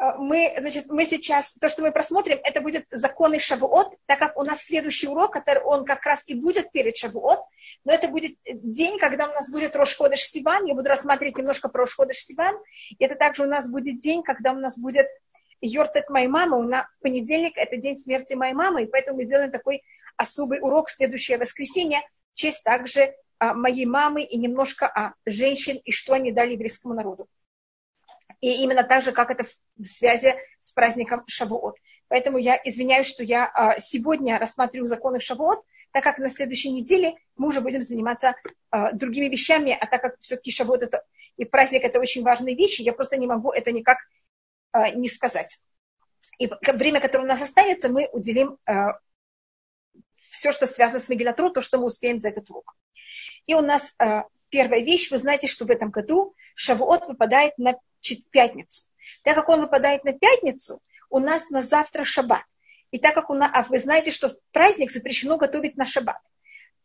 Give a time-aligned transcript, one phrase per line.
[0.00, 4.36] Э, мы, значит, мы сейчас, то, что мы просмотрим, это будет законы Шавуот, так как
[4.36, 7.40] у нас следующий урок, который он как раз и будет перед Шавуот,
[7.84, 11.82] но это будет день, когда у нас будет Рошходыш Сиван, я буду рассматривать немножко про
[11.82, 12.56] Рошходыш Сиван,
[12.90, 15.06] и это также у нас будет день, когда у нас будет
[15.60, 19.50] Йорцет моей мамы, у нас понедельник это день смерти моей мамы, и поэтому мы сделаем
[19.50, 19.82] такой
[20.16, 22.00] особый урок следующее воскресенье,
[22.32, 26.94] в честь также а, моей мамы и немножко о женщин и что они дали еврейскому
[26.94, 27.28] народу.
[28.40, 29.44] И именно так же, как это
[29.76, 31.76] в связи с праздником Шавуот.
[32.08, 37.14] Поэтому я извиняюсь, что я а, сегодня рассматриваю законы Шавуот, так как на следующей неделе
[37.36, 38.34] мы уже будем заниматься
[38.70, 41.04] а, другими вещами, а так как все-таки Шавуот это,
[41.36, 43.98] и праздник это очень важные вещи, я просто не могу это никак
[44.72, 45.58] а, не сказать.
[46.38, 48.56] И время, которое у нас останется, мы уделим
[50.30, 52.74] все, что связано с Мегилатру, то, что мы успеем за этот урок.
[53.44, 53.94] И у нас
[54.48, 57.74] первая вещь, вы знаете, что в этом году Шавуот выпадает на
[58.30, 58.84] пятницу.
[59.22, 62.44] Так как он выпадает на пятницу, у нас на завтра шаббат.
[62.90, 66.20] И так как у нас, а вы знаете, что в праздник запрещено готовить на шаббат.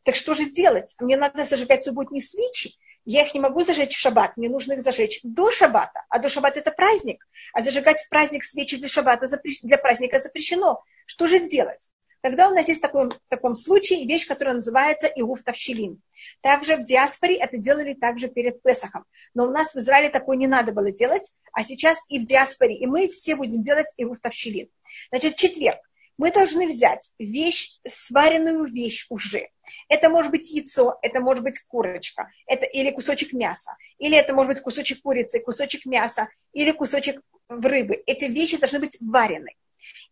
[0.04, 0.96] Так что же делать?
[1.00, 2.76] Мне надо зажигать субботние свечи.
[3.06, 6.04] Я их не могу зажечь в шаббат, мне нужно их зажечь до шаббата.
[6.10, 7.28] А до шаббата это праздник.
[7.54, 9.28] А зажигать в праздник свечи для шаббата,
[9.62, 10.84] для праздника запрещено.
[11.06, 11.90] Что же делать?
[12.26, 16.02] Тогда у нас есть такой, в таком случае вещь, которая называется Иуф Тавщилин.
[16.42, 19.06] Также в диаспоре это делали также перед Песохом.
[19.36, 22.78] Но у нас в Израиле такое не надо было делать, а сейчас и в диаспоре,
[22.78, 24.68] и мы все будем делать Иуф Тавщилин.
[25.12, 25.78] Значит, в четверг
[26.18, 29.50] мы должны взять вещь, сваренную вещь уже.
[29.88, 34.52] Это может быть яйцо, это может быть курочка, это или кусочек мяса, или это может
[34.52, 38.02] быть кусочек курицы, кусочек мяса, или кусочек рыбы.
[38.08, 39.54] Эти вещи должны быть варены.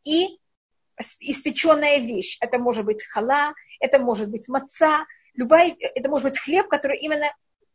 [0.04, 0.38] И
[1.20, 2.38] испеченная вещь.
[2.40, 7.34] Это может быть хала, это может быть маца, любая, это может быть хлеб, который именно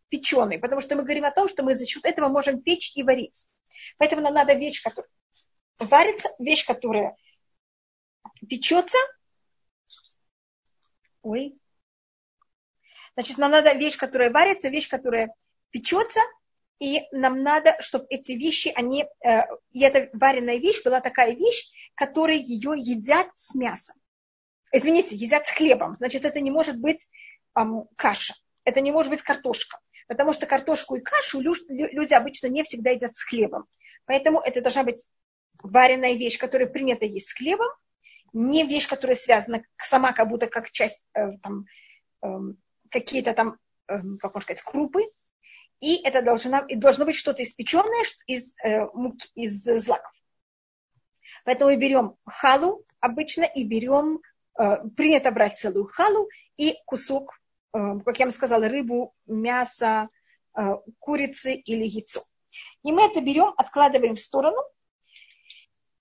[0.08, 3.02] печеный, потому что мы говорим о том, что мы за счет этого можем печь и
[3.02, 3.46] варить.
[3.98, 5.10] Поэтому нам надо вещь, которая
[5.78, 7.16] варится, вещь, которая
[8.48, 8.98] печется.
[11.22, 11.58] Ой.
[13.14, 15.34] Значит, нам надо вещь, которая варится, вещь, которая
[15.70, 16.20] печется,
[16.80, 21.70] и нам надо, чтобы эти вещи, они, э, и эта вареная вещь была такая вещь,
[21.94, 23.96] которая ее едят с мясом.
[24.70, 25.94] Извините, едят с хлебом.
[25.96, 27.08] Значит, это не может быть
[27.56, 28.34] эм, каша,
[28.64, 29.78] это не может быть картошка.
[30.06, 33.66] Потому что картошку и кашу люди обычно не всегда едят с хлебом.
[34.06, 35.06] Поэтому это должна быть
[35.62, 37.68] вареная вещь, которая принята есть с хлебом,
[38.32, 41.66] не вещь, которая связана сама как будто как часть э, там,
[42.22, 42.54] э,
[42.90, 45.02] какие-то там, э, как можно сказать, крупы,
[45.80, 50.12] и это должно, и должно быть что-то испеченное из, э, муки, из злаков.
[51.44, 54.20] Поэтому мы берем халу обычно и берем,
[54.58, 57.38] э, принято брать целую халу и кусок,
[57.74, 60.08] э, как я вам сказала, рыбу, мясо,
[60.56, 62.24] э, курицы или яйцо.
[62.82, 64.60] И мы это берем, откладываем в сторону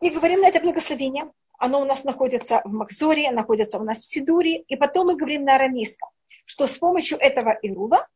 [0.01, 1.31] и говорим на это благословение.
[1.59, 4.61] Оно у нас находится в Макзоре, находится у нас в Сидуре.
[4.61, 6.09] И потом мы говорим на арамейском,
[6.45, 8.07] что с помощью этого ирува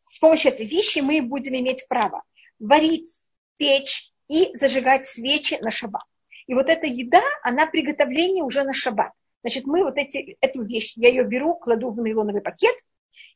[0.00, 2.22] с помощью этой вещи мы будем иметь право
[2.58, 3.22] варить,
[3.56, 6.04] печь и зажигать свечи на шаббат.
[6.46, 9.12] И вот эта еда, она приготовление уже на шаббат.
[9.42, 12.74] Значит, мы вот эти, эту вещь, я ее беру, кладу в нейлоновый пакет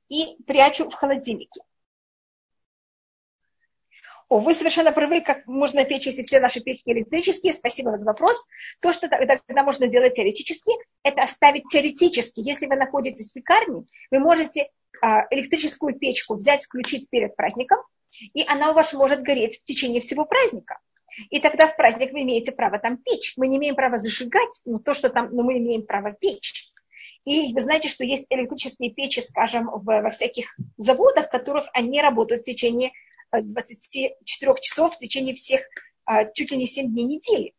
[0.08, 1.60] и прячу в холодильнике.
[4.40, 7.52] Вы совершенно правы, как можно печь, если все наши печки электрические.
[7.52, 8.42] Спасибо за вопрос.
[8.80, 10.72] То, что тогда можно делать теоретически,
[11.02, 12.40] это оставить теоретически.
[12.40, 14.70] Если вы находитесь в пекарне, вы можете
[15.02, 17.78] а, электрическую печку взять, включить перед праздником,
[18.34, 20.78] и она у вас может гореть в течение всего праздника.
[21.30, 23.34] И тогда в праздник вы имеете право там печь.
[23.36, 26.70] Мы не имеем права зажигать, но то, что там, но мы имеем право печь.
[27.24, 32.00] И вы знаете, что есть электрические печи, скажем, в, во всяких заводах, в которых они
[32.00, 32.92] работают в течение
[33.40, 34.12] 24
[34.52, 35.62] э, часов, в течение всех
[36.04, 37.54] а, чуть ли не 7 дней недели.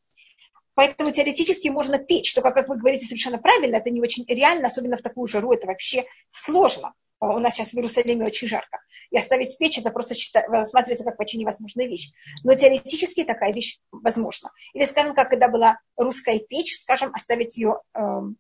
[0.76, 4.98] Поэтому теоретически можно печь, только, как вы говорите совершенно правильно, это не очень реально, особенно
[4.98, 6.94] в такую жару, это вообще сложно
[7.32, 8.80] у нас сейчас в Иерусалиме очень жарко,
[9.10, 10.16] и оставить печь, это просто
[10.48, 12.12] рассматривается как почти невозможная вещь.
[12.44, 14.52] Но теоретически такая вещь возможна.
[14.74, 18.38] Или, скажем, как когда была русская печь, скажем, оставить ее, эм,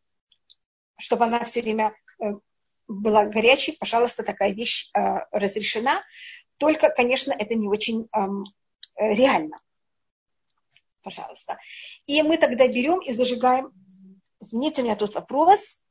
[0.97, 2.25] чтобы она все время э,
[2.87, 4.99] была горячей, пожалуйста, такая вещь э,
[5.31, 6.01] разрешена.
[6.63, 8.45] Только, конечно, это не очень эм,
[8.95, 9.57] реально.
[11.01, 11.57] Пожалуйста.
[12.05, 13.73] И мы тогда берем и зажигаем.
[14.39, 15.81] Извините, у меня тут вопрос.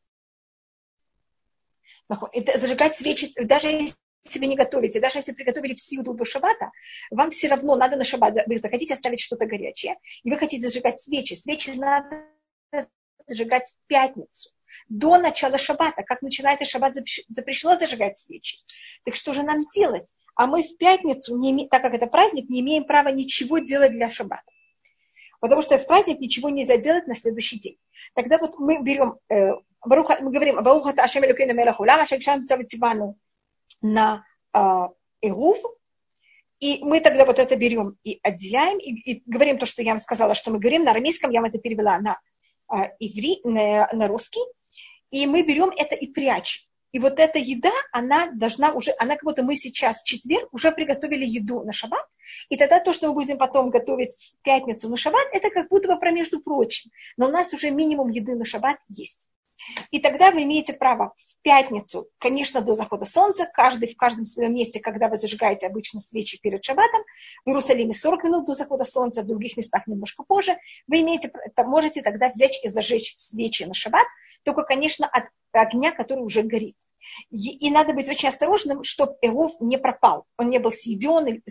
[2.33, 6.71] Это зажигать свечи, даже если вы не готовите, даже если приготовили всю до шабата,
[7.11, 11.01] вам все равно надо на шаббат, вы захотите оставить что-то горячее, и вы хотите зажигать
[11.01, 11.35] свечи.
[11.35, 12.25] Свечи надо
[13.27, 14.51] зажигать в пятницу,
[14.89, 16.03] до начала шаббата.
[16.03, 16.95] Как начинается шаббат,
[17.29, 18.59] запрещено зажигать свечи.
[19.05, 20.15] Так что же нам делать?
[20.35, 24.09] А мы в пятницу, не, так как это праздник, не имеем права ничего делать для
[24.09, 24.51] шаббата.
[25.41, 27.79] потому что в праздник ничего нельзя делать на следующий день.
[28.15, 29.53] Тогда вот мы берем, э,
[29.85, 33.17] мы говорим, Баруха Ашем Элюкейну Мелаху, Лама Шекшан Цавативану
[33.81, 34.25] на
[34.55, 34.59] э,
[35.23, 35.59] Эрув,
[36.61, 39.99] и мы тогда вот это берем и отделяем, и, и говорим то, что я вам
[39.99, 42.21] сказала, что мы говорим на арамейском, я вам это перевела на
[42.73, 44.41] э, иври, на, на русский,
[45.13, 46.63] и мы берем это и прячем.
[46.91, 50.73] И вот эта еда, она должна уже, она как будто мы сейчас в четверг уже
[50.73, 52.05] приготовили еду на шаббат,
[52.51, 55.89] и тогда то, что мы будем потом готовить в пятницу на шаббат, это как будто
[55.89, 56.91] бы про между прочим.
[57.17, 59.27] Но у нас уже минимум еды на шаббат есть.
[59.91, 64.55] И тогда вы имеете право в пятницу, конечно, до захода солнца, каждый в каждом своем
[64.55, 67.03] месте, когда вы зажигаете обычно свечи перед шаббатом,
[67.45, 70.57] в Иерусалиме 40 минут до захода солнца, в других местах немножко позже,
[70.87, 74.07] вы имеете, можете тогда взять и зажечь свечи на шаббат,
[74.43, 76.77] только, конечно, от огня, который уже горит.
[77.31, 80.25] И надо быть очень осторожным, чтобы Эров не пропал.
[80.39, 81.43] Он не был съеден,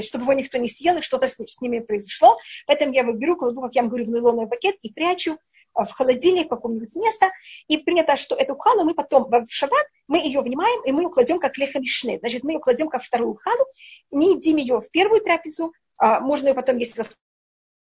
[0.00, 2.38] чтобы его никто не съел, и что-то с ними произошло.
[2.66, 5.36] Поэтому я его беру, кладу, как я вам говорю, в нейлоновый пакет и прячу
[5.74, 7.30] в холодильник какого-нибудь места.
[7.68, 11.10] И принято, что эту халу мы потом в шаббат, мы ее внимаем, и мы ее
[11.10, 12.18] кладем как лехамишне.
[12.18, 13.66] Значит, мы ее кладем как вторую халу,
[14.10, 17.04] не едим ее в первую трапезу, а можно ее потом есть во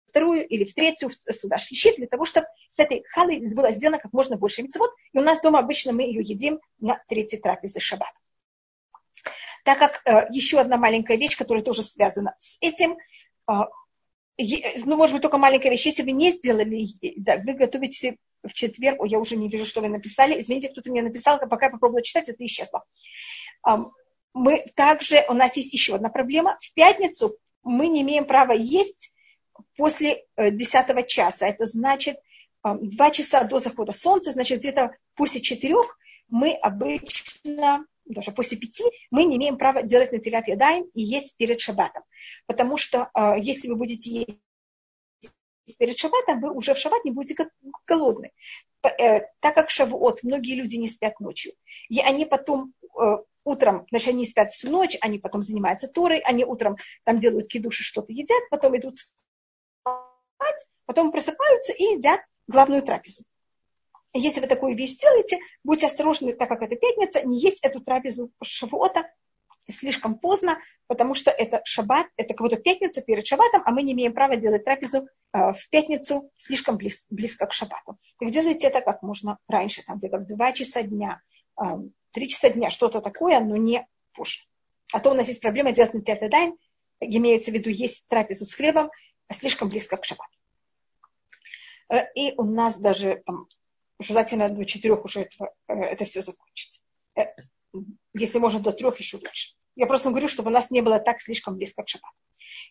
[0.09, 4.13] вторую или в третью, сюда шлищит, для того, чтобы с этой халой было сделано как
[4.13, 4.91] можно больше мецвод.
[5.13, 8.13] И у нас дома обычно мы ее едим на третьей трапезе шаббат.
[9.65, 12.97] Так как э, еще одна маленькая вещь, которая тоже связана с этим,
[13.49, 13.53] э,
[14.37, 16.85] ну, может быть, только маленькая вещь, если вы не сделали,
[17.17, 20.91] да, вы готовите в четверг, Ой, я уже не вижу, что вы написали, извините, кто-то
[20.91, 22.83] мне написал, пока я попробовала читать, это исчезло.
[24.33, 29.11] Мы также, у нас есть еще одна проблема, в пятницу мы не имеем права есть
[29.75, 31.47] после 10 э, часа.
[31.47, 32.17] Это значит
[32.63, 35.75] 2 часа до захода солнца, значит где-то после 4
[36.27, 38.81] мы обычно, даже после 5,
[39.11, 42.03] мы не имеем права делать на натилят ядаем и есть перед шаббатом.
[42.45, 44.25] Потому что э, если вы будете
[45.65, 47.49] есть перед шаббатом, вы уже в шаббат не будете
[47.87, 48.31] голодны.
[48.83, 51.53] Э, так как шавуот, многие люди не спят ночью.
[51.89, 52.73] И они потом
[53.45, 57.83] утром, значит, они спят всю ночь, они потом занимаются Торой, они утром там делают кидуши,
[57.83, 63.23] что-то едят, потом идут спать, потом просыпаются и едят главную трапезу.
[64.17, 68.31] Если вы такую вещь делаете, будьте осторожны, так как это пятница, не есть эту трапезу
[68.41, 69.03] шавуота
[69.69, 70.57] слишком поздно,
[70.87, 74.37] потому что это шаббат, это как будто пятница перед шаббатом, а мы не имеем права
[74.37, 77.97] делать трапезу э, в пятницу слишком близ, близко к шаббату.
[78.19, 81.19] Так делайте это как можно раньше, там где-то в 2 часа дня,
[81.61, 81.65] э,
[82.11, 84.45] 3 часа дня, что-то такое, но не позже.
[84.93, 86.57] А то у нас есть проблема делать на пятый день,
[87.01, 88.91] имеется в виду есть трапезу с хлебом,
[89.29, 90.31] слишком близко к шаббату.
[91.89, 93.23] Э, и у нас даже
[93.99, 96.81] желательно до четырех уже это, э, это все закончится.
[97.15, 97.23] Э,
[98.13, 99.53] если можно до трех, еще лучше.
[99.75, 102.15] Я просто говорю, чтобы у нас не было так слишком близко к шаббату.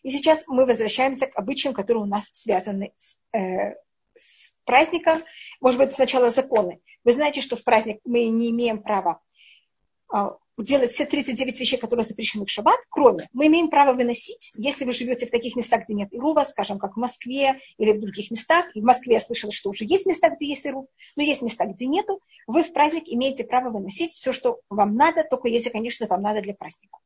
[0.03, 3.75] И сейчас мы возвращаемся к обычаям, которые у нас связаны с, э,
[4.15, 5.23] с праздником.
[5.61, 6.81] Может быть, сначала законы.
[7.03, 9.21] Вы знаете, что в праздник мы не имеем права
[10.11, 14.85] а, делать все 39 вещей, которые запрещены в шаббат, кроме мы имеем право выносить, если
[14.85, 18.31] вы живете в таких местах, где нет ирува, скажем, как в Москве или в других
[18.31, 18.65] местах.
[18.75, 21.65] И в Москве я слышала, что уже есть места, где есть ирув, но есть места,
[21.65, 22.21] где нету.
[22.47, 26.41] Вы в праздник имеете право выносить все, что вам надо, только если, конечно, вам надо
[26.41, 26.99] для праздника.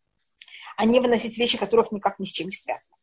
[0.77, 2.95] А не выносить вещи, которых никак ни с чем не связаны.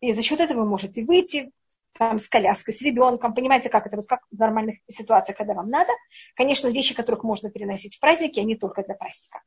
[0.00, 1.50] И за счет этого вы можете выйти,
[1.92, 5.68] там, с коляской, с ребенком, понимаете, как это, вот как в нормальных ситуациях, когда вам
[5.68, 5.92] надо.
[6.34, 9.42] Конечно, вещи, которых можно переносить в праздники, они только для праздника.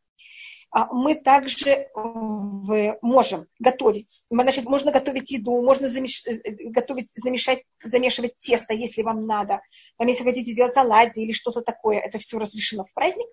[0.75, 1.87] А мы также э,
[3.01, 4.25] можем готовить.
[4.29, 6.25] Значит, можно готовить еду, можно замеш...
[6.27, 9.61] Э, готовить, замешать, замешивать тесто, если вам надо.
[9.97, 13.25] Там, если хотите делать оладьи или что-то такое, это все разрешено в праздник.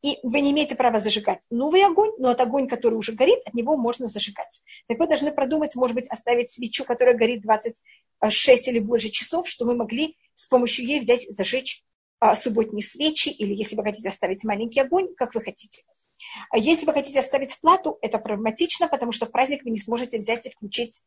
[0.00, 3.52] И вы не имеете права зажигать новый огонь, но от огонь, который уже горит, от
[3.52, 4.62] него можно зажигать.
[4.88, 9.66] Так вы должны продумать, может быть, оставить свечу, которая горит 26 или больше часов, что
[9.66, 11.84] вы могли с помощью ей взять, зажечь
[12.20, 15.82] а, субботние свечи, или если вы хотите оставить маленький огонь, как вы хотите.
[16.50, 20.18] А если вы хотите оставить плату, это проблематично, потому что в праздник вы не сможете
[20.18, 21.02] взять и включить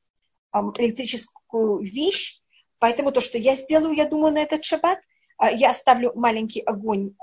[0.54, 2.40] электрическую вещь.
[2.80, 5.00] Поэтому то, что я сделаю, я думаю, на этот шаббат,
[5.38, 7.16] а, я оставлю маленький огонь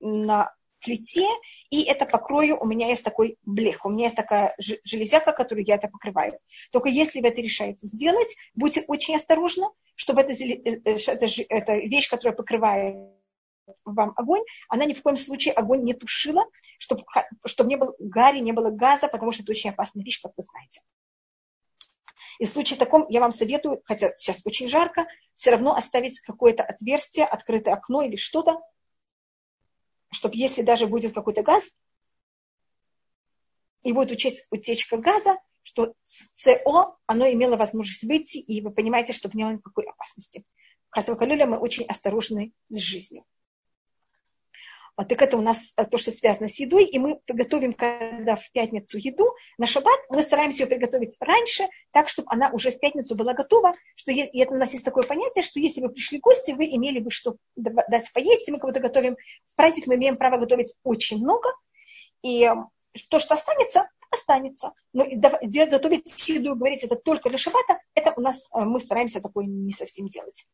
[0.00, 0.52] на
[0.82, 1.26] плите,
[1.70, 5.76] и это покрою, у меня есть такой блех, у меня есть такая железяка, которую я
[5.76, 6.38] это покрываю.
[6.70, 11.74] Только если вы это решаете сделать, будьте очень осторожны, чтобы эта, э, э, эта, эта
[11.76, 12.96] вещь, которая покрывает
[13.84, 16.44] вам огонь, она ни в коем случае огонь не тушила,
[16.78, 17.04] чтобы,
[17.46, 20.42] чтобы не было гари, не было газа, потому что это очень опасная вещь, как вы
[20.42, 20.80] знаете.
[22.38, 26.62] И в случае таком я вам советую, хотя сейчас очень жарко, все равно оставить какое-то
[26.62, 28.60] отверстие, открытое окно или что-то,
[30.10, 31.72] чтобы если даже будет какой-то газ,
[33.82, 39.34] и будет утечка газа, что СО, оно имело возможность выйти, и вы понимаете, что в
[39.34, 40.44] нем никакой опасности.
[40.90, 43.24] В Хасавакалюле мы очень осторожны с жизнью.
[44.96, 48.36] Вот, так это у нас э, то, что связано с едой, и мы готовим, когда
[48.36, 52.78] в пятницу еду, на шаббат мы стараемся ее приготовить раньше, так, чтобы она уже в
[52.78, 56.18] пятницу была готова, что и это у нас есть такое понятие, что если вы пришли
[56.18, 59.16] гости, вы имели бы что дать поесть, и мы кого-то готовим.
[59.48, 61.48] В праздник мы имеем право готовить очень много,
[62.22, 62.68] и эм,
[63.08, 64.72] то, что останется, останется.
[64.92, 69.46] Но готовить еду говорить это только для шаббата, это у нас э, мы стараемся такое
[69.46, 70.46] не совсем делать.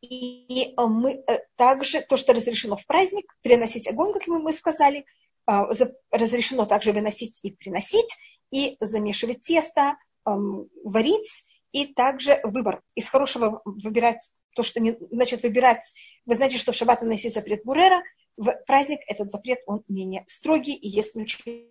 [0.00, 5.04] И э, мы э, также, то, что разрешено в праздник, приносить огонь, как мы сказали,
[5.44, 5.66] а,
[6.10, 8.16] разрешено также выносить и приносить,
[8.52, 12.82] и замешивать тесто, варить, и также выбор.
[12.94, 15.92] Из хорошего выбирать то, что не, значит, выбирать,
[16.26, 18.02] вы знаете, что в шаббат уносить запрет бурера,
[18.36, 21.68] в праздник этот запрет, он менее строгий, и есть случаи,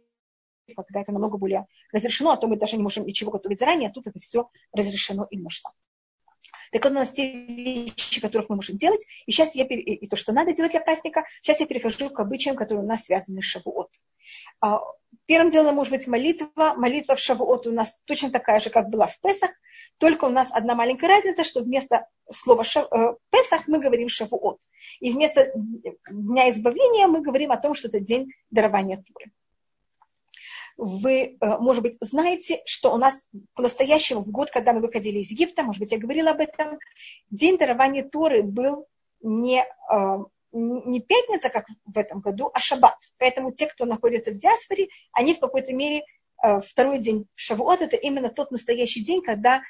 [0.76, 3.94] когда это намного более разрешено, а то мы даже не можем ничего готовить заранее, а
[3.94, 5.72] тут это все разрешено и можно.
[6.72, 9.06] Так вот, у нас те вещи, которых мы можем делать.
[9.26, 12.56] И сейчас я, и то, что надо делать для праздника, сейчас я перехожу к обычаям,
[12.56, 13.90] которые у нас связаны с Шавуот.
[14.62, 14.80] А,
[15.26, 16.74] первым делом может быть молитва.
[16.78, 19.52] Молитва в Шавуот у нас точно такая же, как была в Песах,
[19.98, 22.92] только у нас одна маленькая разница, что вместо слова шав...
[22.92, 24.60] Э, Песах мы говорим Шавуот.
[25.00, 25.52] И вместо
[26.10, 29.32] Дня избавления мы говорим о том, что это день дарования Туры
[30.78, 35.32] вы, э, может быть, знаете, что у нас по-настоящему в год, когда мы выходили из
[35.32, 36.80] Египта, может быть, я говорила об этом,
[37.30, 38.88] день дарования Торы был
[39.22, 40.18] не, э,
[40.52, 42.98] не пятница, как в этом году, а шаббат.
[43.18, 46.04] Поэтому те, кто находится в диаспоре, они в какой-то мере
[46.44, 49.62] э, второй день Шавуот, это именно тот настоящий день, когда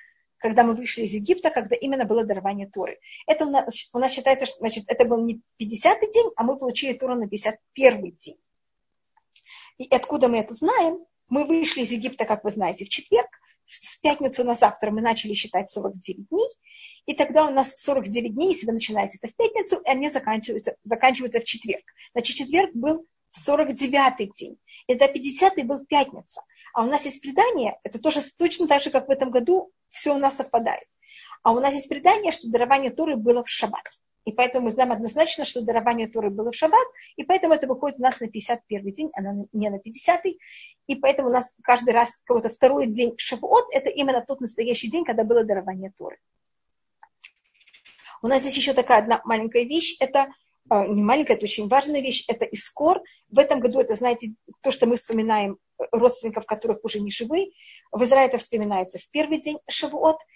[0.42, 3.00] когда мы вышли из Египта, когда именно было дарование Торы.
[3.28, 6.58] Это у нас, у нас считается, что значит, это был не 50-й день, а мы
[6.58, 8.38] получили Тору на 51-й день.
[9.82, 11.00] И откуда мы это знаем?
[11.28, 13.30] Мы вышли из Египта, как вы знаете, в четверг.
[13.66, 16.48] С пятницу на завтра мы начали считать 49 дней.
[17.08, 20.76] И тогда у нас 49 дней, если вы начинаете это в пятницу, и они заканчиваются,
[20.84, 21.84] заканчиваются в четверг.
[22.14, 24.60] Значит, четверг был 49-й день.
[24.86, 26.44] И до 50-й был пятница.
[26.76, 30.14] А у нас есть предание, это тоже точно так же, как в этом году, все
[30.14, 30.86] у нас совпадает.
[31.42, 33.90] А у нас есть предание, что дарование Торы было в шаббат.
[34.26, 38.00] И поэтому мы знаем однозначно, что дарование Торы было в шаббат, и поэтому это выходит
[38.00, 40.38] у нас на 51 день, а не на 50 -й.
[40.88, 45.06] И поэтому у нас каждый раз какой-то второй день Шавуот, это именно тот настоящий день,
[45.06, 46.18] когда было дарование Торы.
[48.22, 50.28] У нас здесь еще такая одна маленькая вещь, это
[50.70, 53.02] э, не маленькая, это очень важная вещь, это искор.
[53.30, 55.58] В этом году это, знаете, то, что мы вспоминаем
[55.92, 57.54] родственников, которых уже не живы.
[57.92, 60.18] В Израиле это вспоминается в первый день Шавуот–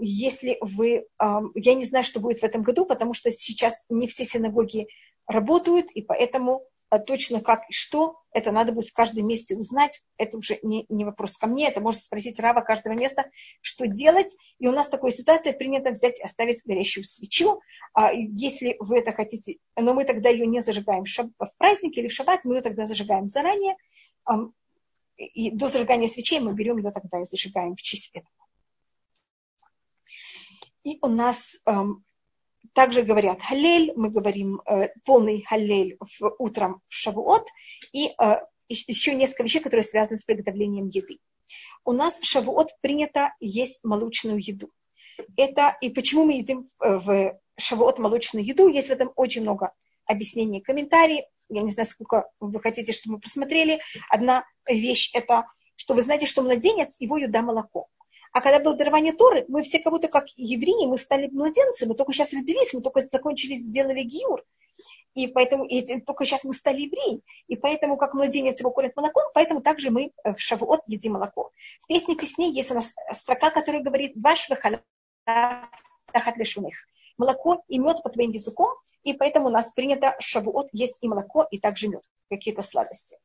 [0.00, 1.06] если вы,
[1.54, 4.88] я не знаю, что будет в этом году, потому что сейчас не все синагоги
[5.26, 10.02] работают, и поэтому а, точно как и что, это надо будет в каждом месте узнать.
[10.16, 13.28] Это уже не, не вопрос ко мне, это можно спросить Рава каждого места,
[13.62, 14.36] что делать.
[14.60, 17.60] И у нас такая ситуация, принято взять и оставить горящую свечу.
[17.94, 22.12] А если вы это хотите, но мы тогда ее не зажигаем в праздник или в
[22.12, 23.76] шаббат, мы ее тогда зажигаем заранее.
[25.16, 28.43] И до зажигания свечей мы берем ее тогда и зажигаем в честь этого.
[30.84, 32.04] И у нас эм,
[32.72, 37.46] также говорят халель, мы говорим э, полный халель в, утром в Шавуот,
[37.92, 38.36] и э,
[38.68, 41.18] еще несколько вещей, которые связаны с приготовлением еды.
[41.84, 44.70] У нас в Шавуот принято есть молочную еду.
[45.36, 49.72] Это и почему мы едим э, в Шавуот молочную еду, есть в этом очень много
[50.06, 51.24] объяснений, комментариев.
[51.48, 53.80] Я не знаю, сколько вы хотите, чтобы мы посмотрели.
[54.08, 55.44] Одна вещь это,
[55.76, 57.88] что вы знаете, что младенец, его еда молоко.
[58.34, 61.94] А когда было дарование Торы, мы все как будто как евреи, мы стали младенцами, мы
[61.94, 64.44] только сейчас родились, мы только закончили, сделали гиур.
[65.14, 67.22] И поэтому и только сейчас мы стали евреи.
[67.46, 71.52] И поэтому, как младенец его кормит молоком, поэтому также мы в Шавуот едим молоко.
[71.82, 74.48] В песне песней есть у нас строка, которая говорит «Ваш
[75.24, 76.74] тахат лешуных».
[77.16, 78.74] Молоко и мед по твоим языком,
[79.04, 83.16] и поэтому у нас принято шавуот есть и молоко, и также мед, какие-то сладости.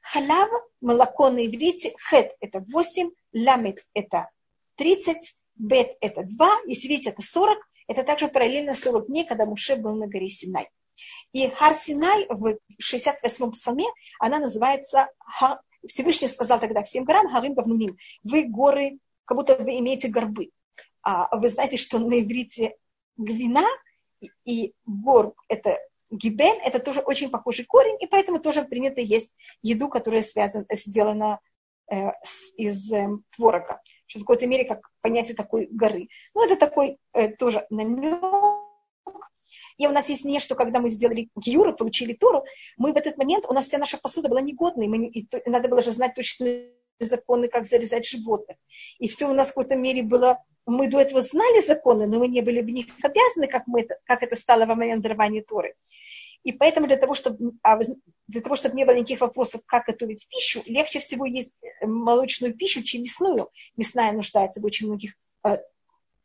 [0.00, 0.48] Халав,
[0.80, 4.30] молоко на иврите, хет– это 8, ламет– это
[4.76, 7.58] 30, бет– это 2, если видите, это 40.
[7.86, 10.68] Это также параллельно 40 дней, когда Муше был на горе Синай.
[11.32, 13.86] И Хар Синай в 68-м псалме,
[14.20, 15.08] она называется,
[15.86, 20.50] Всевышний сказал тогда всем горам, Харим Гавнуним, вы горы, как будто вы имеете горбы.
[21.02, 22.76] А вы знаете, что на иврите
[23.16, 23.64] гвина
[24.44, 25.78] и гор– это
[26.10, 31.40] гибен, это тоже очень похожий корень, и поэтому тоже принято есть еду, которая связана, сделана
[31.90, 33.82] э, с, из э, творога
[34.14, 36.08] что в какой-то мере как понятие такой горы.
[36.34, 38.20] Ну, это такой э, тоже намек.
[39.76, 42.44] И у нас есть не, что когда мы сделали гиюру, получили Тору,
[42.76, 45.68] мы в этот момент, у нас вся наша посуда была негодной, мы, и, и надо
[45.68, 46.62] было же знать точно
[47.00, 48.56] законы, как зарезать животных.
[48.98, 52.28] И все у нас в какой-то мере было мы до этого знали законы, но мы
[52.28, 55.74] не были в них обязаны, как, мы это, как это стало во момент дарования Торы.
[56.44, 57.78] И поэтому для того, чтобы, а,
[58.28, 62.54] для того, чтобы не было никаких вопросов, как готовить пищу, легче всего есть э, молочную
[62.54, 63.50] пищу, чем мясную.
[63.76, 65.14] Мясная нуждается в очень многих
[65.44, 65.58] э,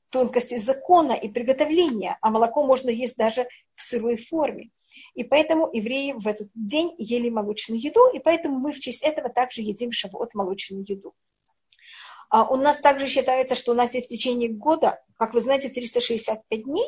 [0.09, 4.69] тонкостей закона и приготовления, а молоко можно есть даже в сырой форме.
[5.13, 9.29] И поэтому евреи в этот день ели молочную еду, и поэтому мы в честь этого
[9.29, 11.13] также едим шавот молочную еду.
[12.29, 15.69] А у нас также считается, что у нас есть в течение года, как вы знаете,
[15.69, 16.87] 365 дней,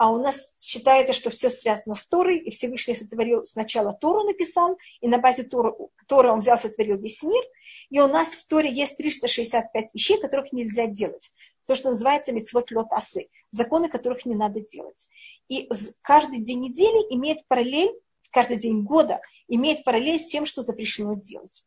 [0.00, 4.78] а у нас считается, что все связано с Торой, и Всевышний сотворил сначала Тору написал,
[5.02, 5.74] и на базе Торы,
[6.08, 7.44] Торы он взял, сотворил весь мир,
[7.90, 11.30] и у нас в Торе есть 365 вещей, которых нельзя делать.
[11.66, 15.06] То, что называется митцвот лед асы, законы, которых не надо делать.
[15.50, 15.68] И
[16.00, 17.92] каждый день недели имеет параллель,
[18.30, 21.62] каждый день года имеет параллель с тем, что запрещено делать.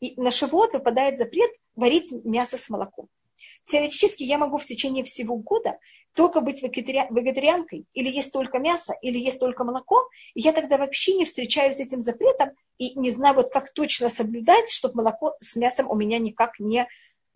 [0.00, 3.10] И на шивот выпадает запрет варить мясо с молоком.
[3.66, 5.78] Теоретически я могу в течение всего года
[6.14, 11.14] только быть вегетарианкой, или есть только мясо, или есть только молоко, и я тогда вообще
[11.14, 15.56] не встречаюсь с этим запретом и не знаю, вот как точно соблюдать, чтобы молоко с
[15.56, 16.86] мясом у меня никак не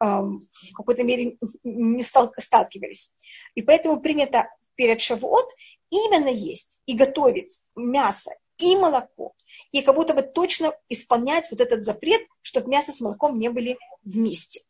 [0.00, 3.12] эм, в какой-то мере не стал, сталкивались.
[3.54, 5.50] И поэтому принято перед шавуот
[5.90, 9.34] именно есть и готовить мясо и молоко,
[9.72, 13.76] и как будто бы точно исполнять вот этот запрет, чтобы мясо с молоком не были
[14.04, 14.60] вместе.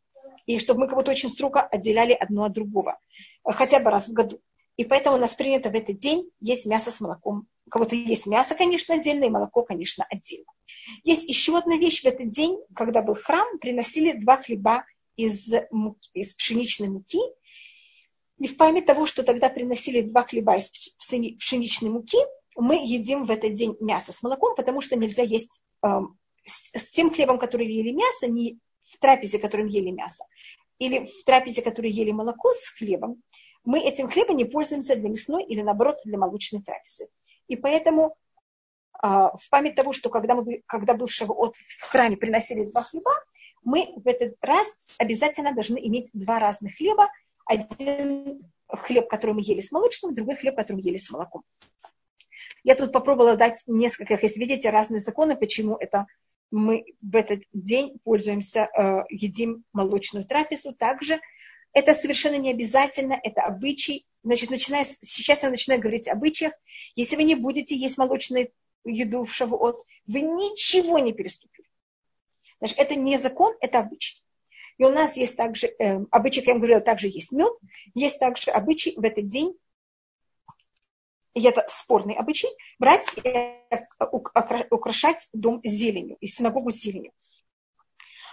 [0.49, 2.97] И чтобы мы как будто очень строго отделяли одно от другого
[3.45, 4.41] хотя бы раз в году.
[4.77, 7.47] И поэтому у нас принято в этот день есть мясо с молоком.
[7.67, 10.51] У кого-то есть мясо, конечно, отдельно, и молоко, конечно, отдельно.
[11.03, 12.01] Есть еще одна вещь.
[12.01, 14.85] В этот день, когда был храм, приносили два хлеба
[15.17, 17.19] из, муки, из пшеничной муки.
[18.39, 22.17] И в память того, что тогда приносили два хлеба из пшеничной муки,
[22.55, 25.87] мы едим в этот день мясо с молоком, потому что нельзя есть э,
[26.43, 28.57] с, с тем хлебом, который ели мясо, не
[28.89, 30.25] в трапезе, которым ели мясо,
[30.79, 33.21] или в трапезе, которые ели молоко с хлебом,
[33.63, 37.09] мы этим хлебом не пользуемся для мясной или, наоборот, для молочной трапезы.
[37.47, 38.15] И поэтому
[39.01, 43.11] а, в память того, что когда, мы, когда был Шавуот в храме приносили два хлеба,
[43.63, 47.09] мы в этот раз обязательно должны иметь два разных хлеба.
[47.45, 51.43] Один хлеб, который мы ели с молочным, другой хлеб, который мы ели с молоком.
[52.63, 56.07] Я тут попробовала дать несколько, если видите, разные законы, почему это
[56.51, 60.73] мы в этот день пользуемся, э, едим молочную трапезу.
[60.73, 61.19] Также
[61.73, 64.05] это совершенно не обязательно, это обычай.
[64.23, 66.53] Значит, начиная, сейчас я начинаю говорить о обычаях.
[66.95, 68.51] Если вы не будете есть молочную
[68.85, 71.67] еду в Шавуот, вы ничего не переступили.
[72.59, 74.21] Значит, это не закон, это обычай.
[74.77, 77.51] И у нас есть также, э, обычай, как я вам говорила, также есть мед,
[77.93, 79.53] есть также обычай в этот день
[81.39, 82.49] и это спорный обычай,
[82.79, 83.09] брать
[84.69, 87.11] украшать дом зеленью, и синагогу зеленью.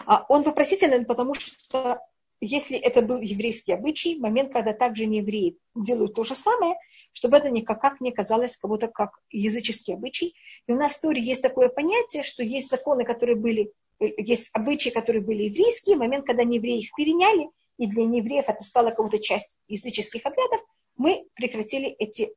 [0.06, 2.00] А он вопросительный, потому что
[2.40, 6.74] если это был еврейский обычай, момент, когда также не евреи делают то же самое,
[7.12, 10.34] чтобы это никак не казалось кого-то как языческий обычай.
[10.66, 14.50] И у нас в истории есть такое понятие, что есть законы, которые были, э, есть
[14.52, 18.90] обычаи, которые были еврейские, момент, когда не евреи их переняли, и для неевреев это стало
[18.90, 20.60] какой-то часть языческих обрядов,
[20.96, 22.32] мы прекратили эти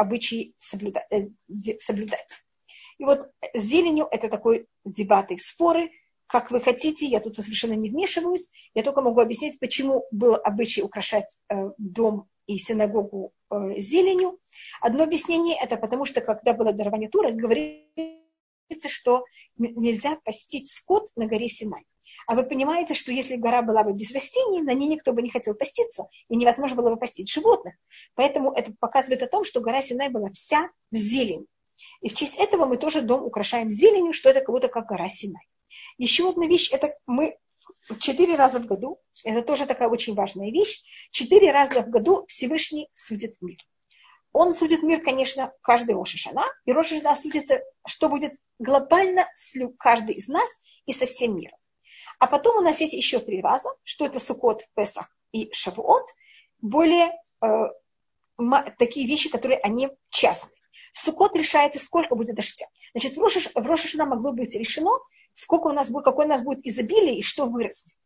[0.00, 1.28] обычаи соблюдать, э,
[1.78, 2.38] соблюдать.
[2.98, 5.90] И вот с зеленью это такой дебаты, споры,
[6.26, 10.82] как вы хотите, я тут совершенно не вмешиваюсь, я только могу объяснить, почему был обычай
[10.82, 14.38] украшать э, дом и синагогу э, зеленью.
[14.80, 19.24] Одно объяснение это потому, что когда было дарование Тура, говорится, что
[19.56, 21.84] нельзя постить скот на горе Синай.
[22.26, 25.30] А вы понимаете, что если гора была бы без растений, на ней никто бы не
[25.30, 27.74] хотел поститься, и невозможно было бы постить животных.
[28.14, 31.46] Поэтому это показывает о том, что гора Синай была вся в зелени.
[32.02, 35.08] И в честь этого мы тоже дом украшаем зеленью, что это как будто как гора
[35.08, 35.42] Синай.
[35.98, 37.36] Еще одна вещь, это мы
[37.98, 42.88] четыре раза в году, это тоже такая очень важная вещь, четыре раза в году Всевышний
[42.92, 43.58] судит мир.
[44.32, 50.28] Он судит мир, конечно, каждый Рошишана, и Рошишана судится, что будет глобально с каждый из
[50.28, 51.58] нас и со всем миром.
[52.20, 56.06] А потом у нас есть еще три раза, что это Сукот, Песах и Шавуот,
[56.60, 57.46] более э,
[58.78, 60.60] такие вещи, которые они частные.
[60.92, 62.66] Сукот решается, сколько будет дождя.
[62.94, 64.90] Значит, в Рошиш, могло быть решено,
[65.32, 67.96] сколько у нас будет, какое у нас будет изобилие и что вырастет.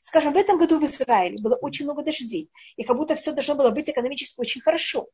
[0.00, 3.56] Скажем, в этом году в Израиле было очень много дождей, и как будто все должно
[3.56, 5.08] было быть экономически очень хорошо.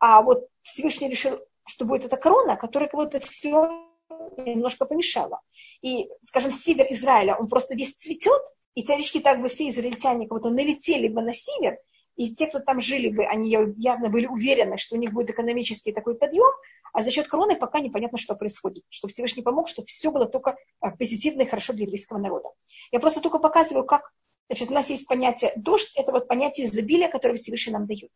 [0.00, 3.93] А вот Всевышний решил, что будет эта корона, которая как будто все
[4.36, 5.40] немножко помешало.
[5.82, 8.42] И, скажем, север Израиля, он просто весь цветет,
[8.74, 11.78] и теоретически так бы все израильтяне будто налетели бы на север,
[12.16, 15.92] и те, кто там жили бы, они явно были уверены, что у них будет экономический
[15.92, 16.50] такой подъем,
[16.92, 18.84] А за счет короны пока непонятно, что происходит.
[18.88, 22.50] Что Всевышний помог, что все было только а, позитивно и хорошо для еврейского народа.
[22.92, 24.12] Я просто только показываю, как
[24.48, 28.10] значит, у нас есть понятие дождь, это вот понятие изобилия, которое Всевышний нам дает.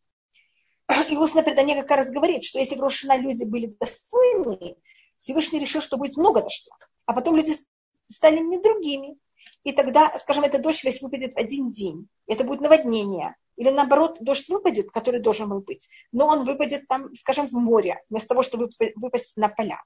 [1.10, 4.76] И устное предание как раз говорит, что если в Рошина люди были достойны,
[5.18, 6.72] Всевышний решил, что будет много дождя.
[7.06, 7.52] А потом люди
[8.10, 9.16] стали не другими.
[9.64, 12.08] И тогда, скажем, этот дождь весь выпадет в один день.
[12.26, 13.36] Это будет наводнение.
[13.56, 18.00] Или наоборот, дождь выпадет, который должен был быть, но он выпадет там, скажем, в море,
[18.08, 19.82] вместо того, чтобы выпасть на поля.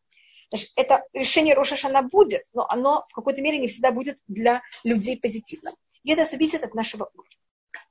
[0.51, 5.18] Значит, это решение Рошашана будет, но оно в какой-то мере не всегда будет для людей
[5.18, 5.75] позитивным.
[6.03, 7.37] И это зависит от нашего уровня.